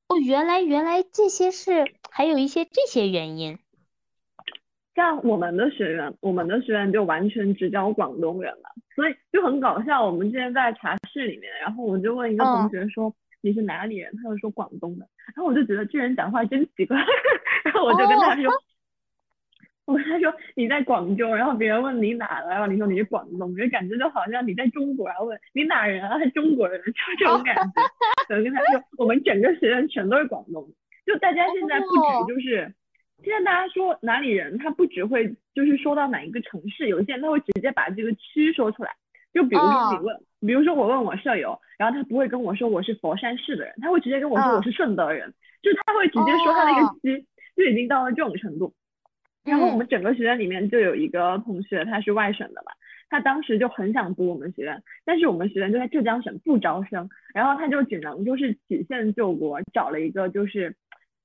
[0.10, 3.58] 哦，原来原来这些是还有一些这些原因。
[4.96, 10.06] 像我们的学员，我们的学员就完全只教广东人了，所以就很搞笑。
[10.06, 16.98] 我们之前在茶室里面，然后我就问一个同学说你是哪里人，他就说广东的，然后我就觉得这人讲话真奇怪，
[17.64, 18.52] 然后我就跟他说。
[19.92, 27.82] 我他说你在广州，然后别人问你哪的，然后你说你是广东，就感觉就好像你在中国，然后问你哪人啊，中国人，就这种感觉。
[28.38, 30.64] 我跟他说，我们整个学院全都是广东，
[31.08, 32.72] 就大家现在不止就是，
[33.24, 38.92] 现在大家说哪里人，他不只会就是说到哪一个城市，有些人他会直接把这个区说出来。
[39.34, 45.34] 就比如说你问，比如说我问我舍友，然后他不会跟我说我是佛山市的人，他会直接跟我说我是顺德人，
[45.64, 47.26] 就他会直接说他那个区，
[47.56, 48.74] 就已经到了这种程度。
[49.44, 52.72] 然后我们整个学院里面就有一个同学，他是外省的嘛，
[53.10, 60.76] 他当时就很想读我们学院，但是我们学院就在浙江省不招生，然后他就只能就是曲线救国，找了一个就是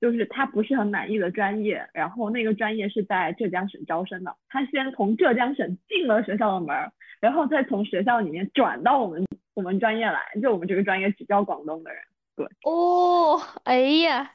[0.01, 6.75] 就是他不是很满意的专业，然后那个专业是在浙江省招生的，他先从浙江省进了学校的门，
[7.19, 12.01] 然后再从学校里面转到我们我们专业来，就我们这个专业只招广东的人，
[12.35, 12.45] 对。
[12.63, 14.31] 哦，哎呀，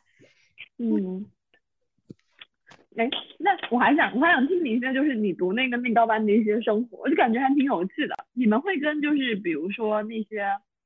[0.79, 1.27] 嗯。
[2.97, 8.15] 哎，那我还想，我还想听你一些，就是你读那个内高班的一些生活，我就感觉还挺有趣的。
[8.33, 10.45] 你们会跟就是比如说那些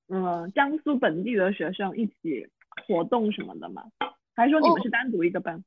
[0.08, 2.46] 嗯江苏本地的学生一起
[2.86, 3.84] 活动什么的吗？
[4.36, 5.64] 还是说你们是单独一个班？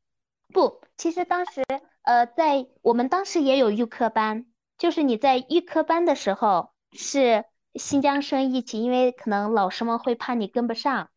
[0.54, 1.64] 不，其实当时
[2.04, 4.46] 呃在我们当时也有预科班，
[4.78, 11.10] 就是你在预科班的时候是新疆生一起，因为可能老师们会怕你跟不上，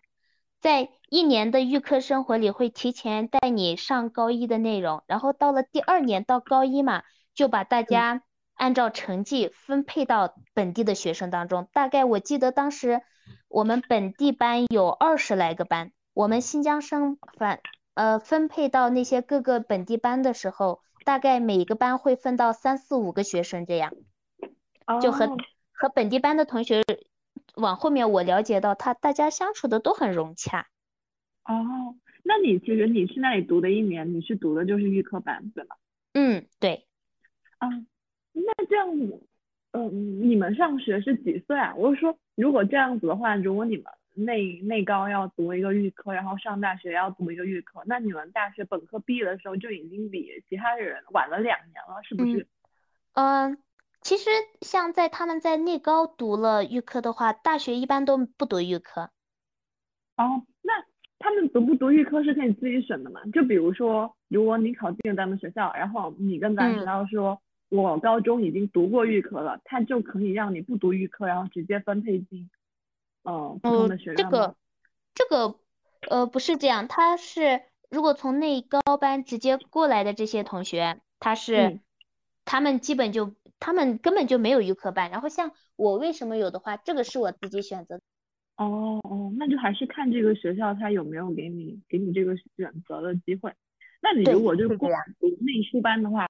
[0.61, 0.91] 在。
[1.13, 7.03] 一年的预科生活里会提前带你上高一的内容，然后到了第二年到高一嘛，
[7.35, 8.23] 就把大家
[8.55, 11.67] 按照成绩分配到本地的学生当中。
[11.73, 13.03] 大概我记得当时
[13.49, 17.59] 我们本地班有二十来个班，我们新疆生反
[17.95, 23.93] 呃分配到那些各个本地班的时候，大概每个班会分到三四五个学生这样，
[25.03, 25.27] 就和
[25.73, 26.85] 和本地班的同学
[27.57, 30.67] 往后面我了解到他大家相处的都很融洽。
[31.45, 35.77] 哦，那你其实你去那里读的一年，你是读的就是预科班，对吗？
[36.13, 36.87] 嗯，对。
[37.59, 37.69] 啊，
[38.33, 38.89] 那这样，
[39.73, 41.75] 嗯，你们上学是几岁啊？
[41.77, 43.85] 我是说，如果这样子的话，如果你们
[44.15, 52.47] 内内高要读一个预科，然后上大学要读一个预科，那你们大学本科毕业的时候就已经比其他人晚了两年了，是不是？
[53.15, 53.59] 嗯，
[54.01, 54.31] 其实
[54.61, 59.11] 像在他们在内高读了预科的话，大学一般都不读预科。
[60.17, 60.85] 哦，那。
[61.23, 63.21] 他们读不读预科是可以自己选的嘛？
[63.31, 67.39] 就比如说，如果你考进了咱们学校，然后你跟咱学校说，
[67.69, 72.49] 我高中已经读过预科了，他就可以让你不读预科，然后直接分配进，
[73.25, 74.57] 嗯，普通的学院这个，
[75.15, 75.57] 这个，
[76.09, 81.81] 呃，不是这样，他是如果从内高班直接过来的这些同学，他是，
[82.47, 85.11] 他们基本就，他们根本就没有预科班。
[85.11, 88.01] 然后像我为什么有的话，这个是我自己选择。
[88.57, 93.55] 哦哦，那就还是看这个学校他有没有给你给你这个选择的机会。
[94.03, 94.89] 那你如果就过
[95.19, 96.27] 读内书班的话，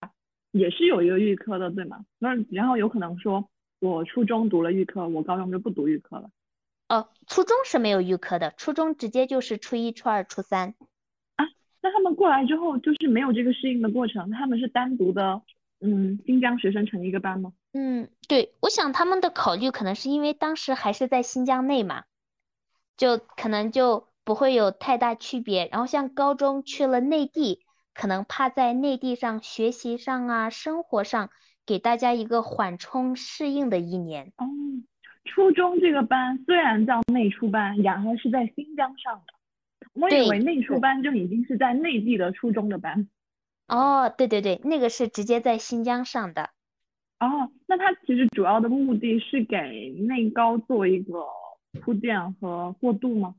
[0.53, 2.05] 也是有一个预科的，对吗？
[2.19, 6.31] 那然后有可能说，我初中读了预科，我高中就不读预科了。
[6.89, 10.75] 哦，初中是没有预科的，初中直接就是初一、初二、初三。
[11.37, 11.47] 啊，
[11.81, 15.41] 那他们过来之后就是没有这个适应的过程，他们是单独的，
[15.81, 17.53] 嗯，新疆学生成一个班吗？
[17.73, 22.05] 嗯，对，我想他们的考虑可能是因为当时还是在新疆内嘛。
[22.97, 27.65] 就可能就不会有太大区别，然后像高中去了内地，
[27.95, 31.31] 可能怕在内地上学习上啊、生活上
[31.65, 34.35] 给大家一个缓冲适应的一年。
[34.37, 34.45] 哦，
[35.25, 39.33] 初中这个班虽然叫内初班，雅禾是在新疆上的。
[39.95, 43.09] 我以为内初班就已经是在内地的初中的班。
[43.71, 46.51] 哦，对对对，那个是直接在新疆上的。
[47.21, 51.25] 哦，那它其实主要的目的是给内高做一个
[51.81, 53.37] 铺垫和过渡吗？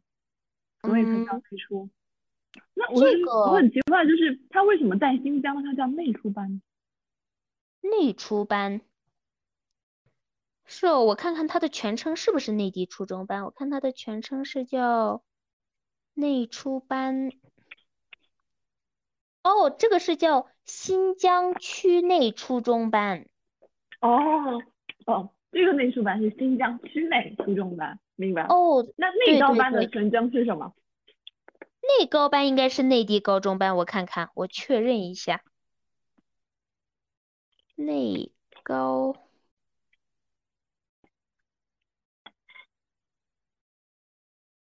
[0.84, 1.90] 所以才叫内出。
[2.74, 3.02] 那我
[3.50, 6.62] 我很奇怪，就是它为什么在新疆它叫内出班？
[7.82, 8.80] 内出班。
[10.66, 13.44] 是哦，我看看它的全称是不是内地初中班？
[13.44, 15.24] 我看它的全称是叫
[16.14, 17.32] 内出班。
[19.44, 23.26] 哦，这个是叫新疆区内初中班。
[24.00, 24.62] 哦
[25.06, 28.44] 哦，这个内初班是新疆区内初中班，明白？
[28.44, 30.74] 哦，那内高班的全称是什么？
[32.00, 35.42] 内高班应该是内地高中班，我看看，我确认一下。
[37.76, 38.32] 内
[38.62, 39.16] 高。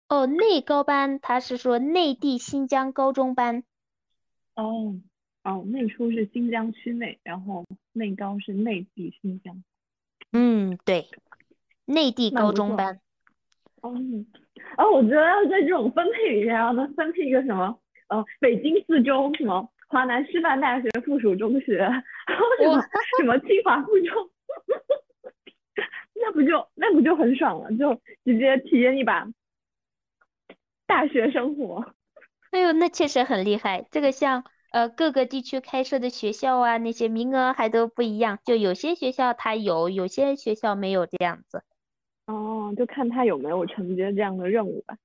[0.09, 3.65] 哦，内高班，他是说内地新疆高中班。
[4.55, 4.95] 哦
[5.45, 9.63] 哦，内初是新疆区内，然后内高是内地新疆。
[10.33, 11.09] 嗯，对，
[11.85, 13.01] 内地高中班。
[13.81, 13.95] 哦，
[14.79, 17.79] 哦，我觉得要在这种分配里面，要能分配一个什么，
[18.09, 22.03] 呃，北京四中什么，华南师范大学附属中学，然
[22.39, 22.83] 后什么
[23.19, 24.31] 什么清华附中，
[26.15, 27.95] 那不就那不就很爽了，就
[28.25, 29.27] 直接体验一把。
[30.87, 31.95] 大学生活，
[32.53, 33.87] 哎呦，那确实很厉害。
[33.91, 38.39] 这个像呃各个地区开设的学校啊，那些名额还都不一样。
[38.45, 41.63] 就有些学校它有，有些学校没有这样子。
[42.27, 44.97] 哦，就看他有没有承接这样的任务吧。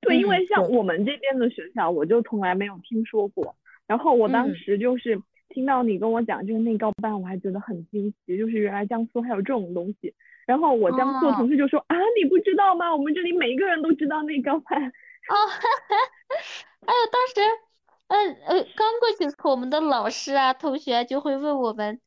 [0.00, 3.54] 对，因为像我们这边的学校，我就从来没有听说过。
[3.86, 10.12] 然后我当时就是听到你跟我讲这个内高班，我还觉得很惊奇，就是原来江苏还有这种东西。
[10.44, 12.94] 然后我江苏的同事就说啊，你不知道吗？
[12.94, 14.92] 我们这里每一个人都知道内高班。
[15.28, 15.34] 哦，
[16.86, 17.34] 哎呦，当时，
[18.08, 22.00] 嗯呃，刚过去的时候，我们的老师啊、同学就会问我们：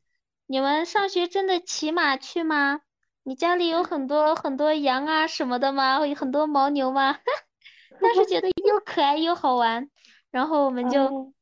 [0.48, 2.82] 你们上学真的骑马去吗？
[3.24, 6.06] 你家里有很多很多羊啊什么的吗？
[6.08, 7.20] 有很多牦牛吗？
[8.02, 9.90] 当时觉得又可爱又好玩，
[10.32, 11.34] 然后我们就嗯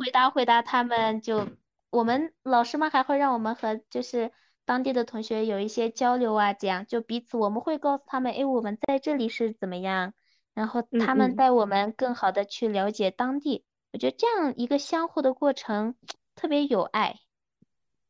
[0.00, 1.46] 回答回答他们，就
[1.90, 4.32] 我们老师们还会让我们和就是
[4.64, 10.14] 当地的同学有一些交流啊，这样就彼此我们会告诉他们，哎，我们在这里是怎么样。
[10.54, 15.96] 然后他们带我们更好的去了解当地，我觉得这样一个相互的过程
[16.34, 17.16] 特别有爱。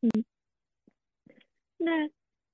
[0.03, 0.11] 嗯，
[1.79, 2.11] 那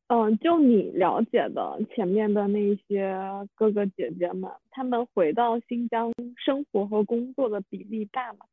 [0.07, 3.15] 嗯，就你了解的前面的那些
[3.55, 8.47] 哥哥姐姐们，他们回到新疆生活和工作的比例大吗？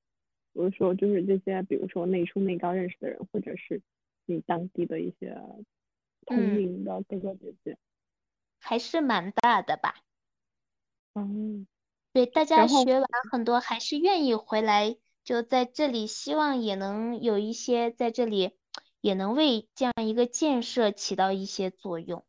[0.54, 3.82] 比如说，就是这些，比如说内初内高认识的人，或者是
[4.26, 5.40] 你当地的一些
[6.26, 7.78] 同龄的哥哥姐姐，
[8.60, 9.96] 还是蛮大的吧。
[11.18, 11.68] 嗯，
[12.14, 18.52] 对，大家学完很多还是愿意回来，就在这里，希望也能有一些在这里，
[19.02, 22.24] 也能为这样一个建设起到一些作用。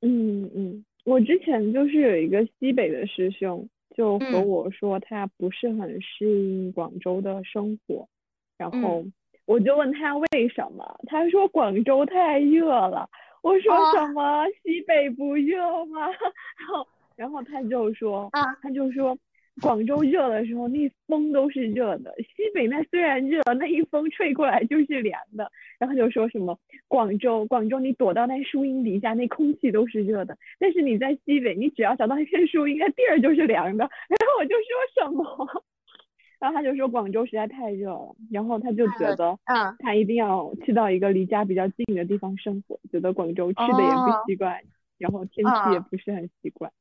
[0.00, 8.08] 嗯嗯，我之前就是有一个西北的师兄，就和我说他不是很适应广州的生活，
[8.56, 9.04] 然后
[9.44, 13.08] 我就问他为什么，他说广州太热了。
[13.42, 16.06] 我说什么西北不热吗？
[16.56, 16.86] 然后。
[17.20, 19.14] 然后他就说，啊，他就说，
[19.60, 25.52] 广州热的时候那风都是热的，西北那虽然热，那一风吹过来就是凉的。
[25.78, 26.58] 然后就说什么
[26.88, 33.84] 广州，广州你躲到那树荫底下，那空气都是热的，但是你在西北，你只要找到一片树荫，那地儿就是凉的。
[34.08, 35.62] 然后我就说什么，
[36.40, 44.58] 然后他就说广州实在太热了，然后他就觉得，嗯，他一定要去到一个离家比较近的地方生活，觉得广州吃的也不习惯，
[44.96, 46.72] 然后天气也不是很习惯。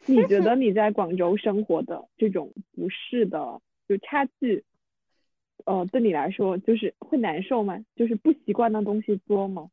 [0.06, 4.64] 你觉得你在广州生活的这种不适的就差距，
[5.66, 7.78] 呃，对你来说就是会难受吗？
[7.94, 9.70] 就是不习惯的东西多吗？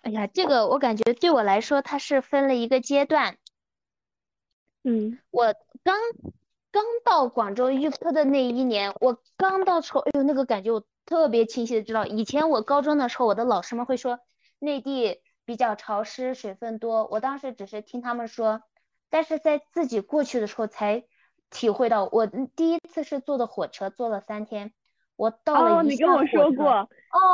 [0.00, 3.36] 哎呀，这个我感觉对我来说它是分了一个阶段。
[4.84, 5.54] 嗯，我
[5.84, 5.94] 刚
[6.70, 14.18] 刚到广州预科的那一年，我刚到时候，哎呦，那个感觉我特别清晰的知道，以前我高中的时候，我的老师们会说
[14.58, 18.62] 内地比较潮湿，水分多，我当时只是听他们说。
[19.10, 21.04] 但是在自己过去的时候才
[21.50, 24.72] 体会到，我第一次是坐的火车，坐了三天，
[25.16, 26.88] 我到了一哦，你跟我说过，哦，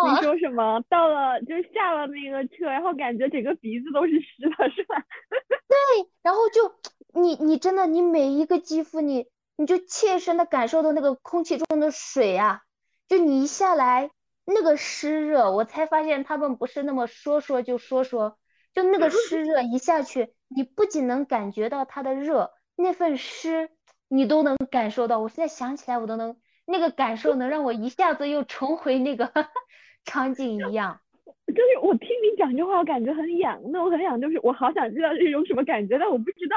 [0.09, 0.83] 你说什么？
[0.89, 4.97] 到了就下了那个车，然后感觉整个鼻子都是湿的，是吧？
[5.69, 6.75] 对，然后就
[7.13, 12.63] 你你真的你每一个肌肤你你就切身的感受到那个空气中的水啊，
[13.07, 14.11] 就你一下来
[14.47, 18.39] 那个湿热，我才发现他们不是那么说说就说说。
[18.77, 23.71] 就那个湿热一下去，你不仅能感觉到它的热，那份湿
[24.07, 25.19] 你都能感受到。
[25.19, 29.33] 我现在想起来，我都能那个感受能让我一下子又重回那个
[30.05, 31.01] 场景一样。
[31.49, 33.59] 就是我听你讲这话，我感觉很痒。
[33.73, 36.57] 那我很痒，就是我好想知道是一种什么感觉，但我不知道。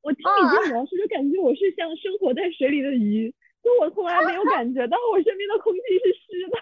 [0.00, 6.56] 我听你这描述，就感觉我是像生活在水里的鱼，就我从来没有 感觉到我身边的空气是湿的。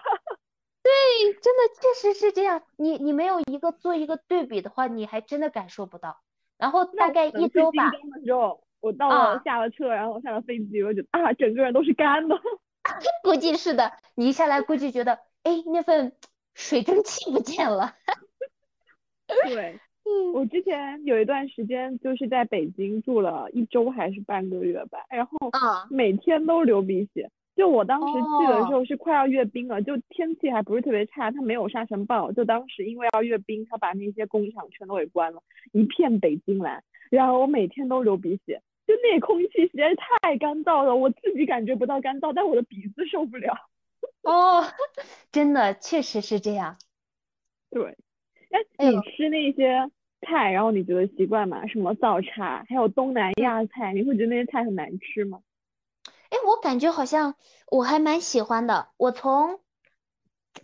[0.87, 2.63] 对，真的确实是这样。
[2.77, 6.21] 你你没有一个做一个对比的话，你还真的感受不到。
[6.57, 7.91] 然后大概一周吧。
[7.91, 12.39] 的时候，我到了下了车，然后下了飞机，我就啊，整个人都是干的。
[13.21, 16.13] 估计是的，你一下来估计觉得，哎，那份
[16.53, 17.93] 水蒸气不见了。
[19.43, 19.79] 对。
[20.33, 25.31] 我之前有一段时间就是在北京住了一周还是半个月吧，然后
[25.89, 27.29] 每天都流鼻血。
[27.57, 32.31] 就我当时去的时候是快要阅兵了，就天气还不是特别差，它没有沙尘暴。
[32.31, 35.41] 就当时因为要阅兵，他把那些工厂全都给关了，
[35.73, 36.83] 一片北京蓝。
[37.09, 43.53] 然后我每天都流鼻血，就那空气实在是太干燥了，我自己感觉不到干燥，但我的鼻子受不了。
[44.23, 44.63] 哦，
[45.31, 46.77] 真的确实是这样。
[47.71, 47.97] 对，
[48.77, 49.89] 哎，你吃那些。
[50.21, 51.67] 菜，然后你觉得习惯吗？
[51.67, 55.39] 什么早茶，还有东南亚菜，你会觉得那些菜很难吃吗？
[56.29, 57.35] 哎，我感觉好像
[57.69, 58.89] 我还蛮喜欢的。
[58.97, 59.59] 我从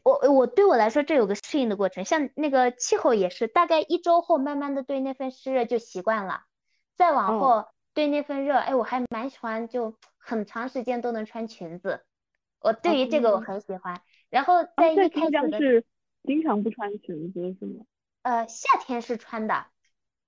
[0.04, 2.04] 我我对我来说，这有个适应的过程。
[2.06, 6.44] 像那个气候也是，大概一周后，慢慢的对那份湿热就习惯了。
[6.96, 12.06] 再往后对那份热，哎，我还蛮喜欢，就很长时间都能穿裙子。
[12.60, 14.02] 我对于这个我很喜欢。
[14.30, 15.86] 然后在一开始的是
[16.24, 17.86] 经常不穿裙子是吗？
[18.24, 19.66] 呃，夏天是穿的，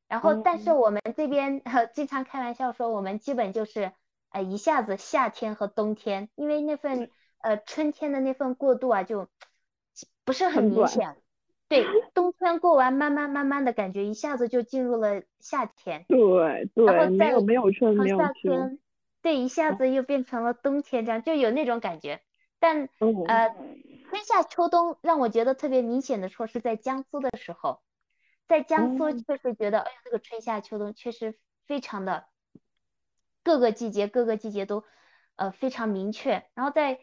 [0.08, 1.62] 然后但是我们这边
[1.94, 3.94] 经常开玩笑说，我们基本就是
[4.36, 7.10] 呃一下子夏天和冬天，因为那份
[7.40, 9.30] 呃春天的那份过渡啊，就
[10.26, 11.16] 不是很明显。
[11.70, 16.04] 对，冬天过完，慢慢慢慢的感觉一下子就进入了夏天。
[16.10, 18.78] 对对，没有没有春没有秋。
[19.22, 22.20] 对，一下子又变成了冬天，这样就有那种感觉。
[22.60, 22.90] 但
[23.28, 23.56] 呃，
[24.10, 27.80] 春夏秋冬让我觉得特别明显的说是在江苏的时候。
[28.50, 32.26] 在江苏确实觉得，哎呀，那个春夏秋冬确实非常的，
[33.46, 34.84] 各个季节各个季节都，
[35.38, 36.50] 呃非常明确。
[36.56, 37.00] 然后在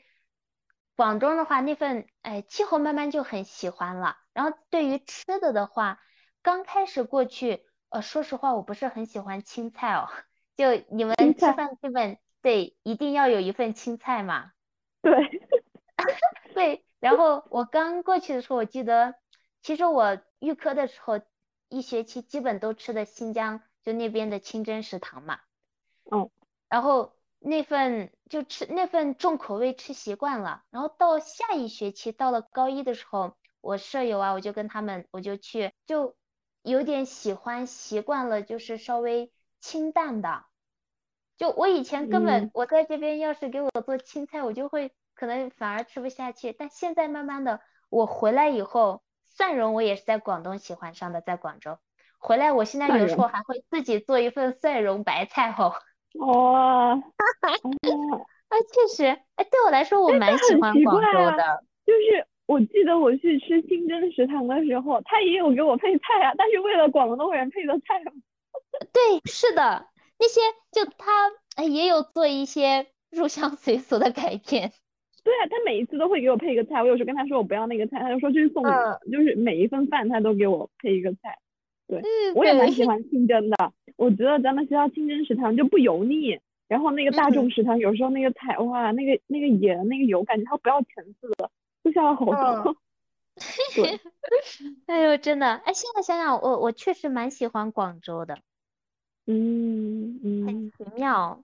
[0.97, 4.19] 广东的话，那份哎气候慢慢就很喜欢了。
[4.35, 6.01] 然后对于吃的的话，
[6.43, 10.09] 刚开始过去，呃说实话我不是很喜欢青菜哦。
[10.57, 14.51] 就你们吃饭基本对一定要有一份青菜嘛？
[15.01, 15.13] 对，
[16.53, 16.85] 对。
[16.99, 19.15] 然后我刚过去的时候，我记得
[19.63, 21.21] 其实我预科的时候。
[21.75, 25.41] 一学期基本都吃的新疆就那边的清真食堂嘛，
[26.11, 26.31] 嗯，
[26.69, 36.17] 然后那份就吃那份重口味吃习惯了，然后到下一学期到了高一的时候，我舍友啊，我就跟他们我就去就
[36.63, 40.45] 有点喜欢习惯了，就是稍微清淡的，
[41.37, 49.03] 就我以前根本我在这边要是给我做青菜，我就会可能反而吃不下去，但现在慢慢的我回来以后。
[49.35, 51.79] 蒜蓉我也是在广东喜欢上的，在广州。
[52.19, 55.73] 回来，我现在有时候还会自己做一份蒜蓉白菜哦。
[56.21, 57.01] 哇，啊，
[58.73, 59.05] 确实，
[59.37, 61.65] 哎，对我来说我蛮喜欢广州的。
[61.85, 68.03] 就是我记得我去吃清真食堂的时候，他也有给我配菜啊，但是为了广东人配的菜。
[68.93, 69.87] 对，是的，
[70.19, 71.31] 那些就他
[71.65, 74.73] 也有做一些入乡随俗的改变。
[75.25, 81.39] 对啊，他每一次都会给我配一个菜，我有时候跟他说我不要那个菜，他就说这是送你的，就是每一份饭他都给我配一个菜。
[82.01, 86.39] 对，我也蛮喜欢清真的，我觉得咱们学校清真食堂就不油腻，
[86.69, 91.51] 然后那个大众食堂有时候那个菜哇，那个那个盐那个油感觉它不要钱似的，
[91.83, 92.77] 就下了好多。
[93.75, 93.99] 对，
[94.87, 98.39] 哎呦真的，哎现在想想我我确实蛮喜欢广州的，
[99.27, 101.43] 嗯嗯，很奇妙，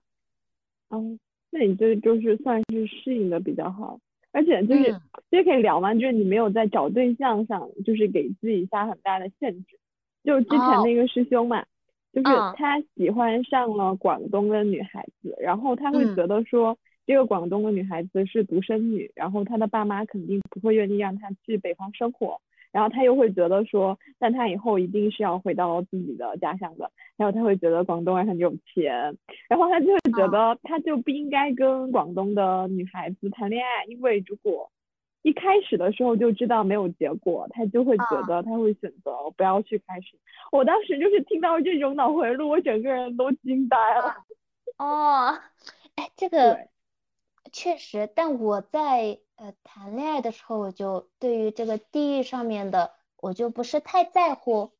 [0.91, 1.19] 嗯。
[1.51, 3.99] 那你这就是算是适应的比较好，
[4.33, 4.93] 而且就是
[5.31, 9.79] 其实可以聊嘛，就是你没有在找对象上就是给自己下很大的限制。
[10.25, 11.65] 就之前那个师兄嘛，
[12.13, 16.77] 就是他喜欢上了广东的女孩子，然后他会觉得说
[17.07, 22.41] 这个广东的女孩子是独生女，然后他的爸妈肯定不会愿意让他去北方生活。
[22.71, 26.91] 然后他又会觉得说，但他以后一定是要回到自己的家乡的。
[27.17, 29.17] 然后他会觉得广东人很有钱，
[29.49, 34.71] 然后他就会觉得他就不应该跟广东的女孩子谈恋爱，因为如果
[35.23, 40.19] 一开始的时候就知道没有结果，他就会觉得他会选择不要去开始。
[40.53, 44.17] 我当时就是听到这种脑回路，我整个人都惊呆了。
[44.77, 45.39] 哦，
[45.97, 46.69] 哎，这个
[47.53, 49.21] 确实，但我在。
[49.41, 52.91] 呃，谈恋爱的时候，我就对于这个地域上面的，
[53.21, 54.73] 我就不是太在乎。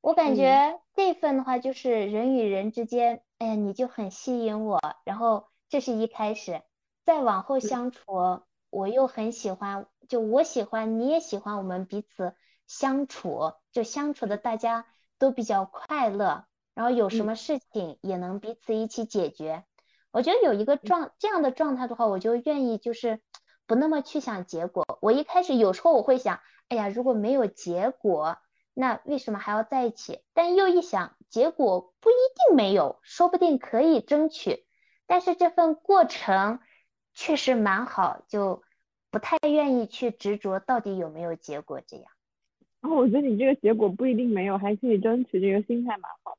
[0.00, 6.62] 我感觉这份的话就是人与人之间，哎呀，你就很吸引我，然后这是一开始，
[7.04, 12.34] 再往后相处，我又很喜欢，就我喜欢，你也喜欢，我们彼此
[12.66, 14.86] 相处，就相处的大家
[15.18, 19.64] 都比较快乐，然后有什么事情也能彼此一起解决。
[20.10, 23.20] 我觉得有一个状这样的状态的话，我就愿意就是
[23.66, 24.84] 不那么去想结果。
[25.00, 28.38] 我一开始有时候我会想，哎呀，如果没有结果，
[28.74, 30.22] 那为什么还要在一起？
[30.34, 32.14] 但又一想，结果不一
[32.48, 34.66] 定没有，说不定可以争取。
[35.06, 36.60] 但是这份过程
[37.16, 38.62] 确实蛮好，就
[39.10, 42.04] 不太愿意去执着到底有没有结果这样。
[42.82, 46.36] 然后我觉得你这个结果不一定没有，还可以争取，这个心态蛮好。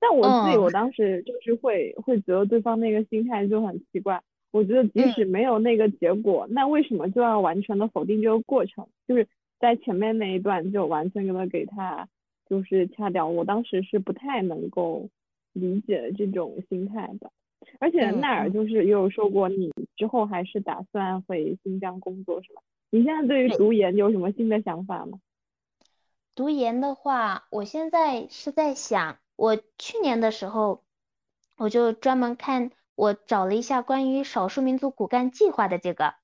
[0.00, 4.20] 但我自己，我当时就是会会觉得对方那个心态就很奇怪。
[4.50, 8.88] 我觉得即使没有那个结果，那为什么就要完全的否定这个过程？
[9.06, 9.28] 就是
[9.60, 12.08] 在前面那一段就完全的给他
[12.48, 13.26] 就是掐掉。
[13.28, 15.08] 我当时是不太能够
[15.52, 17.30] 理解这种心态的。
[17.78, 22.62] 而且奈尔就是也有说过，你之后还是打算回新疆工作是吧？
[22.90, 25.18] 你现在对于读研有什么新的想法吗？
[26.34, 29.18] 读研的话，我现在是在想。
[29.36, 30.82] 我去年的时候，
[31.56, 36.14] 我就专门看，我找了一下关于少数民族骨干计划的这个，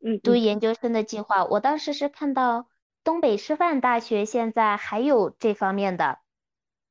[0.00, 1.44] 嗯，读研究生的计划。
[1.44, 2.66] 我当时是看到
[3.04, 6.18] 东北师范大学现在还有这方面的，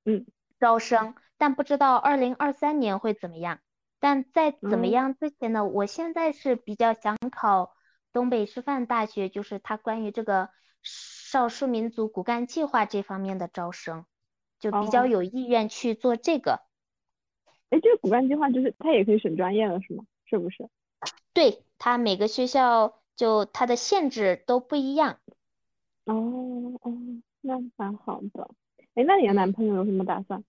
[0.05, 0.25] 嗯，
[0.59, 3.59] 招生，但不知道二零二三年会怎么样。
[4.05, 5.65] 但在怎么样之前呢？
[5.65, 7.73] 我现在是比较想考
[8.13, 10.51] 东北师范大学，就是它关于这个
[10.83, 14.05] 少数民族骨干计划这方面的招生。
[14.59, 16.61] 就比较有意愿去做这个，
[17.71, 20.03] 哎，这个骨干计划就是他也可以选专业了，是吗？
[20.25, 20.69] 是不是？
[21.33, 25.17] 对他每个学校就它的限制都不一样。
[26.05, 26.93] 哦哦，
[27.41, 28.51] 那蛮好的。
[28.93, 30.43] 哎，那你的男朋友有什么打算？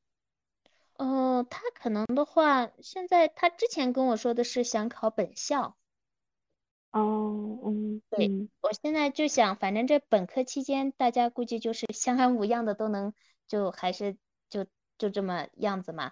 [0.99, 5.77] 呃，他可能的话，现在他之前跟我说的是想考本校。
[6.93, 13.15] 哦，嗯，对，我现在就想，反正这本科期间大家估计就是相安无恙的都能。
[13.49, 14.17] 就还是
[14.51, 14.67] 就
[14.99, 16.11] 就这么样子嘛，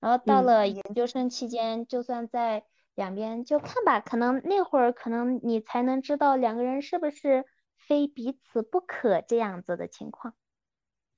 [0.00, 2.64] 然后到了研究生期间，就算在
[2.96, 7.46] 两边就看吧，可能那会儿可能你才能知道两个人是不是
[7.76, 10.34] 非彼此不可这样子的情况。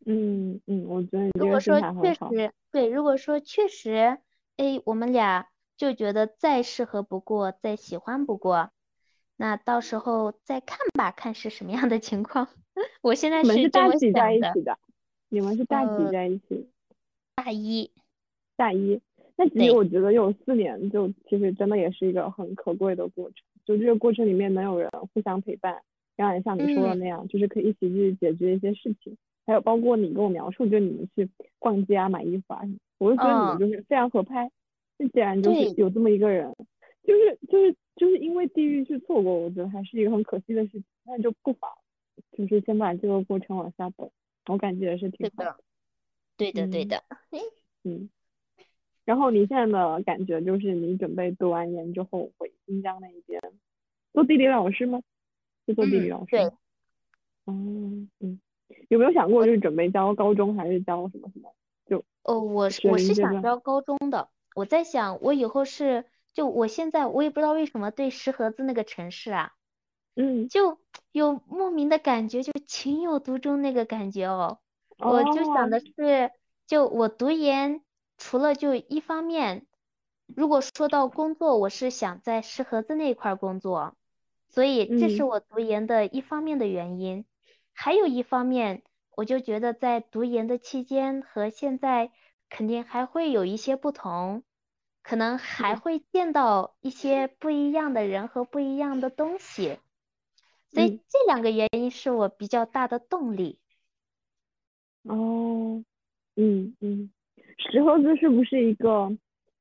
[0.06, 4.18] 嗯嗯，我觉得如果说确实对，如果说确实，
[4.56, 8.70] 哎，我们俩就觉得再适合不过，再喜欢不过，
[9.36, 12.48] 那到时候再看吧，看是什么样的情况。
[13.02, 14.78] 我现在是大几在一起的。
[15.28, 16.68] 你们是大几在一起？
[17.34, 17.90] 大一，
[18.56, 19.00] 大一。
[19.36, 23.38] 那其实我觉得有四年，就其实真的也是一个很可贵的过程。
[23.64, 25.82] 就这个过程里面能有人互相陪伴，
[26.14, 29.16] 然后也像你说的那样，就是可以一起去解决一些事情。
[29.46, 32.62] 还有包括你跟我描述，就你们去逛街啊、买衣服啊
[32.98, 34.50] 我就觉得你们就是非常合拍。
[34.96, 36.54] 那既然就是有这么一个人，
[37.02, 40.84] 就是就是就是因为地域去错过，我觉得还是一个很可惜的事情。
[41.04, 41.70] 那就不妨
[42.32, 44.10] 就是先把这个过程往下走。
[44.46, 45.56] 我感觉也是挺好的，
[46.36, 47.02] 对的对的，
[47.82, 48.10] 嗯，
[49.04, 53.40] 然后你现在的感觉就是你准备读完研之后回新疆那一边
[54.12, 55.00] 做地理老师吗？
[55.66, 56.30] 是做地理老师？
[56.30, 56.44] 对。
[57.46, 57.54] 哦，
[58.20, 58.40] 嗯，
[58.88, 61.54] 有没有想过就是准备教高中还是教什么什么？
[61.86, 64.28] 就哦，我是我是想教高中的。
[64.54, 69.52] 我在想，我以后是就我现在我也不知道为什么对石河子那个城市啊。
[70.16, 70.78] 嗯，就
[71.10, 74.58] 有莫名的感觉，就情有独钟那个感觉哦。
[74.98, 76.30] 我就想的是，
[76.68, 77.82] 就我读研，
[78.16, 79.66] 除了就一方面，
[80.26, 83.96] 如果说到工作，我是想在石河子那块工作，
[84.48, 87.24] 所以这是我读研的一方面的原因。
[87.74, 88.82] 还有一方面，
[89.16, 92.10] 我就觉得在读研的期间和现在
[92.48, 94.42] 肯定还会有一些不同，
[95.02, 99.78] 可能还会见到一些不一样的人和不一样的东西。
[100.70, 103.58] 所以这两个原因是我比较大的动力。
[105.02, 105.84] 哦，
[106.36, 107.10] 嗯嗯，
[107.58, 109.16] 石河子是不是一个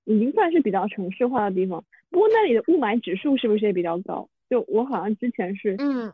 [0.06, 1.84] 已经算是比较城市化的地方？
[2.10, 4.30] 不过那里的雾霾指数是不是也比较高？
[4.50, 6.14] 就我好像之前是嗯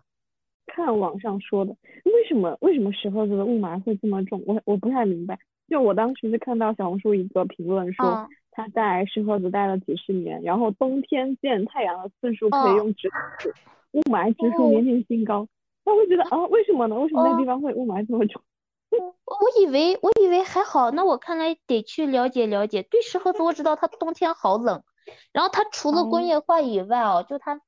[0.74, 1.76] 看网上说的，
[2.06, 4.42] 为什么为什么石河子的雾霾会这么重？
[4.46, 5.38] 我我不太明白。
[5.68, 13.10] 就我当时是看到小红书一个评论说他在石河子待了几十年，然后冬天见太阳的次数可以用指
[13.40, 13.50] 数。
[13.92, 15.48] 雾霾指数年年新高，
[15.84, 16.96] 他会觉得啊，为什么呢？
[16.96, 18.42] 为什么那地方会雾霾这么重？
[18.92, 22.82] 我以为我以为还好，那我看来得去了解了解。
[22.84, 24.84] 对石河子我知道它冬天好冷，
[25.32, 27.62] 然后它除了工业化以外哦，就它，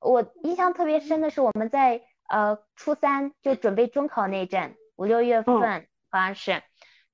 [0.00, 6.62] 我印象特别深的是我们在呃初三就准备中考那阵，五六月份，好像是。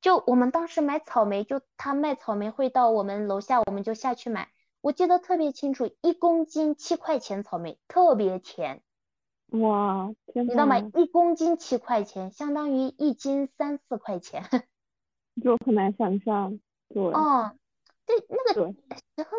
[0.01, 4.51] 就我们当时买草莓，就他卖草莓会到我们楼下，我们就下去买。
[4.83, 8.83] 我记得特别清楚，一公斤七块钱草莓，特别甜。
[9.49, 10.79] 哇，你知道吗？
[10.79, 14.45] 一公斤七块钱，相当于一斤三四块钱，
[15.43, 16.61] 就很难想象。
[16.89, 17.03] 对。
[17.03, 17.57] 哦，
[18.05, 18.75] 对，那个时候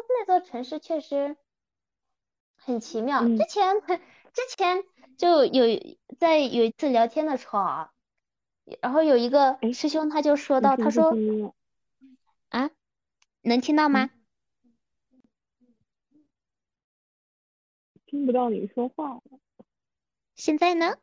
[0.10, 1.38] 那座城市确实
[2.58, 3.24] 很奇妙。
[3.24, 3.76] 之前
[4.38, 4.84] 之前
[5.18, 7.92] 就有在有一次聊天的时候啊。
[8.82, 11.10] 然后有一个师兄，他就说到，他说，
[12.50, 12.70] 啊，
[13.42, 14.12] 能听到吗？
[18.06, 19.22] 听不到你说话。
[20.36, 20.98] 现在呢？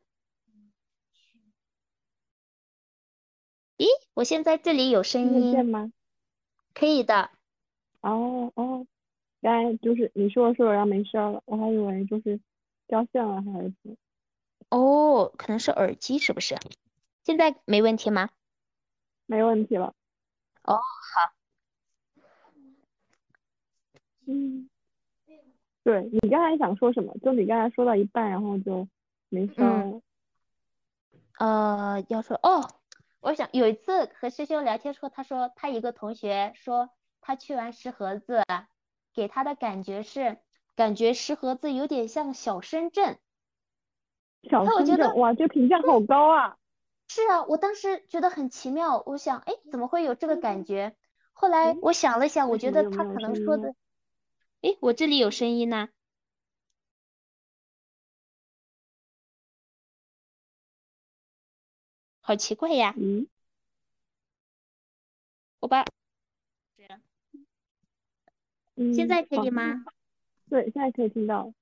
[3.79, 5.91] 咦，我现在这里有声音吗？
[6.73, 7.31] 可以的。
[8.03, 8.87] 哦哦，
[9.41, 12.39] 刚才就是你说说然后没声了，我还以为就是
[12.87, 13.97] 掉线了还是。
[14.71, 16.57] 哦，可能是耳机是不是？
[17.23, 18.31] 现在没问题吗？
[19.27, 19.95] 没问题了。
[20.63, 21.35] 哦，好。
[24.27, 24.69] 嗯，
[25.83, 27.15] 对你刚才想说什么？
[27.23, 28.89] 就你刚才说到一半，然后就
[29.29, 30.01] 没说了。
[31.39, 32.69] 呃，要说哦，
[33.21, 36.91] 我想有一次和师兄聊天说，他说他一个同学说
[37.21, 38.43] 他去完石河子，
[39.13, 40.39] 给他的感觉是
[40.75, 43.19] 感觉石河子有点像小深圳。
[44.51, 46.59] 小深圳，哇，这评价好高啊！
[47.09, 50.97] 是啊，我当时觉得很奇妙，我想，哎，怎么会有这个感觉？
[51.33, 53.75] 后来我想了想，我觉得他可能说的，
[54.63, 55.89] 哎，我这里有声音呢，
[62.21, 62.95] 好奇怪呀。
[62.97, 63.27] 嗯。
[65.61, 65.85] 我把，
[68.77, 68.93] 嗯。
[68.93, 69.85] 现在可以吗？
[70.49, 71.53] 对，现在可以听到。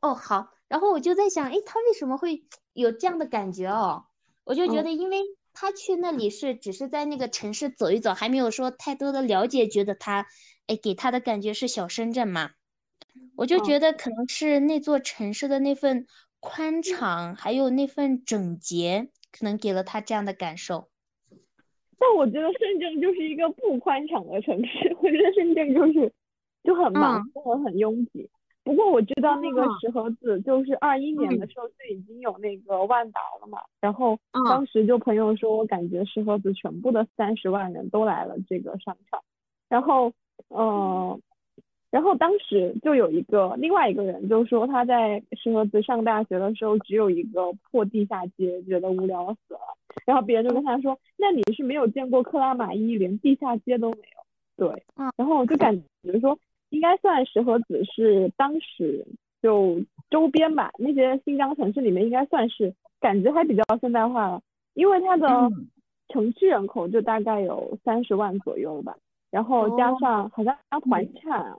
[0.00, 0.50] 哦，好。
[0.68, 4.04] 然后我就在想，哎，他为什么会有这样的感觉哦？
[4.44, 5.18] 我就觉得，因为
[5.52, 10.26] 他去那里是只是在那个城市走一走，还没有说太多的了解，觉得他，
[10.66, 12.52] 哎，给他的感觉是小深圳嘛。
[13.36, 16.06] 我就觉得可能是那座城市的那份
[16.40, 20.88] 宽敞，还有那份整洁，可能给了他这样的感受。
[21.98, 26.12] 但我觉得深圳就是一个不宽敞的城市，我觉得深圳就是
[26.62, 28.28] 就很忙，和很拥挤。
[28.64, 34.16] 不过我知道那个石河子就是二一年的时候就已经有那个万达了嘛，然后
[34.48, 39.20] 当时就朋友说，我感觉石河子全部的三十万人都来了这个商场，
[39.68, 40.12] 然后
[40.46, 41.18] 呃，
[41.90, 49.60] 然后当时就有一个另外一个人就说他在石河子上大学的时候只有一个破地下街，觉得无聊死了，
[50.06, 54.84] 然后别人就跟他说，那你是没有见过克拉玛依，连地下街都没有，对，
[55.16, 56.38] 然后我就感觉说。
[56.72, 59.06] 应该算石河子是当时
[59.42, 59.78] 就
[60.10, 64.42] 周边吧，那些新疆城市里面应该算是感觉还比较现代化了，
[64.72, 65.50] 因为它的
[66.08, 68.96] 城区人口就大概有三十万左右吧，
[69.30, 71.54] 然后加上好像团产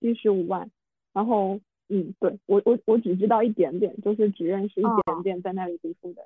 [0.00, 0.70] 七十五万，
[1.12, 1.58] 然后
[1.88, 6.22] 嗯，对我我我只知道一点点，就是只认识一点点在那里读书的，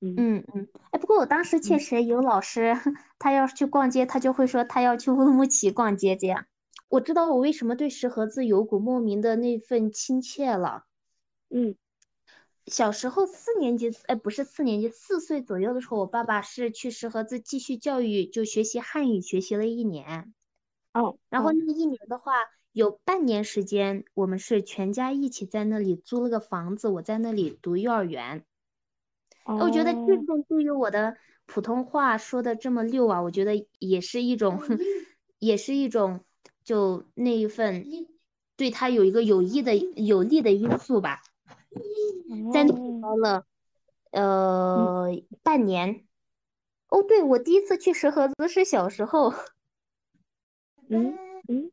[0.00, 0.14] 嗯。
[0.16, 2.72] 嗯嗯，哎，不过我当时确实有老师，
[3.18, 6.44] 他要是去逛街，他就会说他要去乌鲁木齐逛街这样。
[6.94, 10.84] 我知道我为什么对石河子有股莫名的那份亲切了。
[11.50, 11.74] 嗯，
[12.66, 20.32] 小时候四年级，哎，不是四年级，四岁左右的时候，我爸爸是去石河子继续教育，就学习汉语，学习了一年。
[20.92, 21.18] 哦。
[21.28, 22.34] 然后那一年的话，
[22.70, 28.44] 有半年时间，我们是全家一起在那里租了个房子，我在那里读幼儿园。
[29.44, 29.58] 哦。
[29.62, 34.60] 我觉得这种对于我的普通话说的这么溜啊，我觉得也是一种，
[35.40, 36.24] 也是一种。
[36.64, 37.84] 就那一份，
[38.56, 41.20] 对他有一个有益的、有利的因素吧，
[42.52, 43.44] 在那了
[44.10, 45.10] 呃
[45.42, 46.06] 半年。
[46.88, 49.34] 哦，对，我第一次去石河子是小时候。
[50.88, 51.18] 嗯
[51.48, 51.70] 嗯。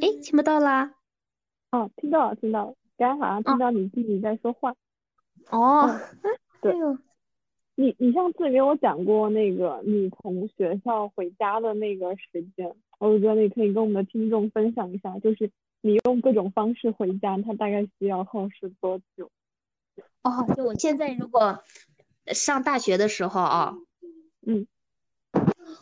[0.00, 0.94] 哎，听不到啦？
[1.70, 2.74] 哦，听到了，听到了。
[2.96, 4.74] 刚刚好像听到你弟弟在说话。
[5.50, 6.00] 哦。
[6.62, 6.74] 对。
[7.74, 12.76] 你你上次给我讲过那个你从学校回家的那个时间。
[12.98, 15.50] 我觉得你可以跟我们的听众分享一下，就是
[15.80, 19.30] 你用各种方式回家，它大概需要耗时多久？
[20.22, 21.62] 哦，就我现在如果
[22.26, 23.74] 上大学的时候啊，
[24.44, 24.66] 嗯，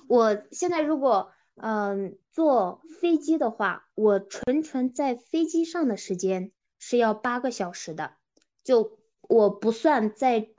[0.09, 8.13] 我现在如果嗯坐飞机的话，我纯纯在飞机上的时间是要八个小时的，
[8.63, 10.51] 就我不算在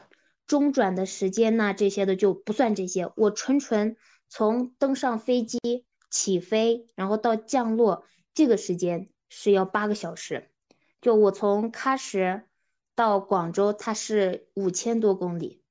[0.48, 3.96] 中转的时间呐这些的就不算这些，我纯纯
[4.28, 5.86] 从登上飞机。
[6.10, 10.52] 起飞，然后到降落，这个时间是要八个小时。
[11.02, 12.48] 就我从喀什
[12.96, 15.62] 到广州，它是五千多公里。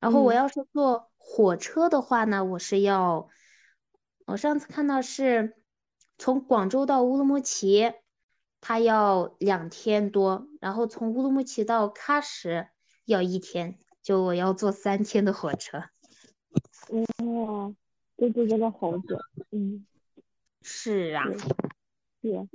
[0.00, 3.28] 然后我要是坐火车的话呢，我是要，
[4.26, 5.56] 我上次看到是
[6.18, 7.92] 从广州到乌鲁木齐，
[8.60, 12.68] 它要两天多，然后从乌鲁木齐到喀什
[13.04, 15.78] 要一天，就我要坐三天的火车。
[16.88, 17.74] 哇，
[18.16, 19.18] 这这真的好久，
[19.50, 19.86] 嗯，
[20.62, 21.24] 是啊，
[22.22, 22.48] 对，是，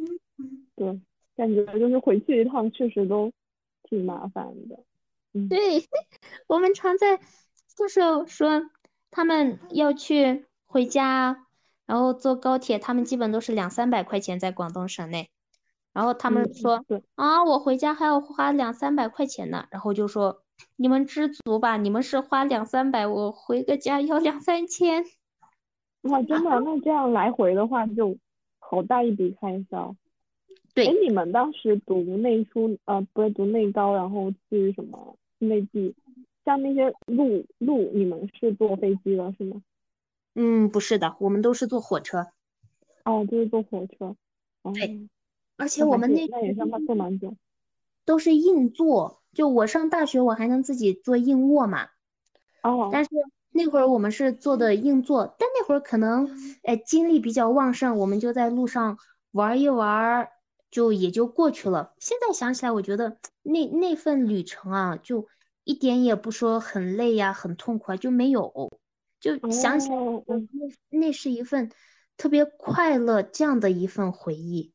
[0.76, 1.00] 对，
[1.36, 3.32] 感觉就是回去一趟确实都
[3.84, 4.84] 挺麻烦的。
[5.34, 5.58] 嗯，对，
[6.48, 7.20] 我们常在
[7.68, 8.70] 宿舍说
[9.12, 11.46] 他们要去回家，
[11.86, 15.30] 然后坐高铁，他们基本都是两三百块钱在广东省内，
[15.94, 16.84] 然后他们说
[17.16, 20.44] 啊，我回家还要花两三百块钱呢，然后就说。
[20.76, 25.04] 你们知足吧，你们是花两三百，我回个家要两三千。
[26.04, 26.60] 哇，真的？
[26.62, 28.18] 那这样来回的话就
[28.60, 29.96] 好大一笔开销。
[30.74, 30.88] 对。
[30.88, 35.94] 哎，你们当时读内书，呃，不是读内高，然后去什么内地？
[36.44, 39.62] 像那些路路，你们是坐飞机了是吗？
[40.34, 42.28] 嗯，不是的，我们都是坐火车。
[43.06, 44.16] 哦，就是坐火车。
[44.74, 45.08] 对。
[45.58, 47.36] 而且我们那那也上班坐蛮久。
[48.06, 49.22] 都是硬座。
[49.34, 51.90] 就我上大学，我还能自己坐硬卧嘛。
[52.64, 52.90] 哦。
[52.92, 53.12] 但是
[53.52, 56.30] 那会儿我们是坐的硬座，但那会儿可能
[56.64, 58.98] 哎精力比较旺盛，我们就在路上
[59.32, 60.28] 玩一玩，
[60.70, 61.94] 就也就过去了。
[61.98, 65.30] 现在想起来，我觉得那那份旅程啊，就
[65.64, 68.70] 一点也不说很累呀、很痛苦啊，就没有。
[69.22, 69.96] 就想起来，
[70.26, 71.72] 那那是一份
[72.18, 74.74] 特别快乐这样的一份回忆。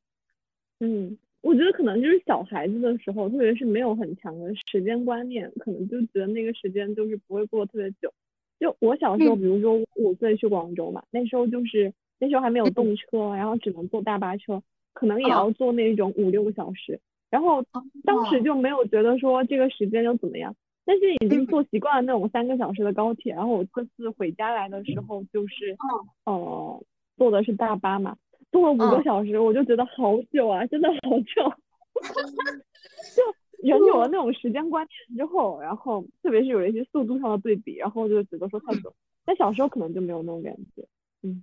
[0.80, 1.18] 嗯。
[1.42, 8.12] 我觉得可能就是小孩子的时候，特别是没有很强的时间观念，可能就觉得那个时间就是不会过特别久。
[8.58, 14.62] 就我小时候，比如说五岁去广州嘛，那时候就是那时候还没有动车，然后只能坐大巴车，
[14.92, 17.00] 可能也要坐那种五六个小时。
[17.28, 17.64] 然后
[18.04, 20.54] 当时就没有觉得说这个时间又怎么样，
[20.84, 23.34] 但是已经坐习惯了那种三个小时的高铁。
[23.34, 25.76] 然后我这次回家来的时候，就是
[26.24, 26.82] 呃
[27.16, 28.16] 坐的是大巴嘛。
[28.52, 31.52] 坐了五个小时，我就觉得好久啊，真的好久。
[33.16, 33.22] 就
[33.58, 38.94] 人有了那种时间观念之后，然后特别是有一些速度上的对比，然后就觉得说太久。
[39.24, 40.86] 但小时候可能就没有那种感觉。
[41.22, 41.42] 嗯，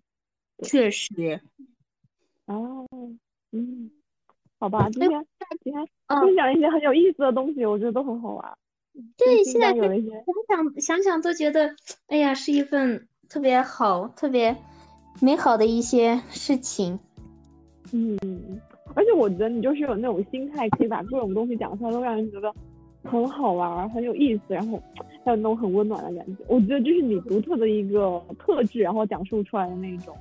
[0.63, 1.41] 确实。
[2.45, 2.85] 哦，
[3.51, 3.91] 嗯，
[4.59, 5.25] 好吧，今天
[5.63, 8.57] 今天分享一些很有意思的东西，我觉得都很好玩。
[9.17, 10.11] 对，现在有一些
[10.47, 11.75] 想想想想都觉得，
[12.07, 14.55] 哎呀，是一份特别好、特别。
[15.21, 16.99] 美好的一些事情，
[17.93, 18.17] 嗯，
[18.95, 22.53] 而且我觉得你就是有那种心态，可以把各种东西讲出来，都让人觉得
[23.03, 24.81] 很好玩、很有意思，然后
[25.25, 26.43] 还有那种很温暖的感觉。
[26.47, 30.15] 我觉得这是你独特的一个特质，然后讲述出来的那种，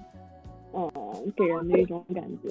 [0.72, 0.90] 嗯，
[1.36, 2.48] 给人的一种感觉，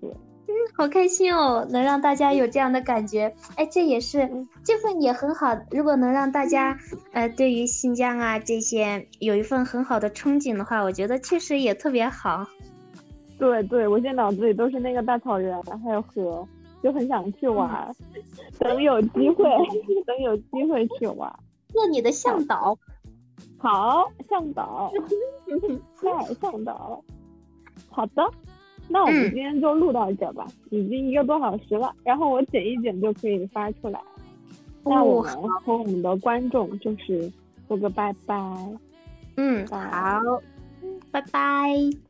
[0.00, 0.10] 对。
[0.48, 4.28] 嗯，好开心哦，能让大家有这样的感觉，哎，这也是
[4.64, 5.56] 这份也很好。
[5.70, 6.76] 如果能让大家，
[7.12, 12.44] 呃，对于新疆啊这些有一份很好的憧憬的话，我觉得确实也特别好。
[13.40, 16.46] 对对，我现在脑子里都是那个大草原，还有河，
[16.82, 17.92] 就很想去玩。
[18.58, 19.44] 等有机会，
[20.06, 21.34] 等有机会去玩。
[21.68, 22.78] 做你的向导。
[23.56, 24.92] 好，向导。
[25.96, 27.02] 在向导。
[27.88, 28.30] 好的。
[28.92, 34.00] 那我们今天就录到这吧，已经一个多小时了，然后我剪一剪就可以发出来。
[34.84, 35.32] 那我们
[35.64, 37.30] 和我们的观众就是
[37.68, 38.36] 说个拜拜。
[39.36, 40.20] 嗯，好，
[41.12, 42.09] 拜拜。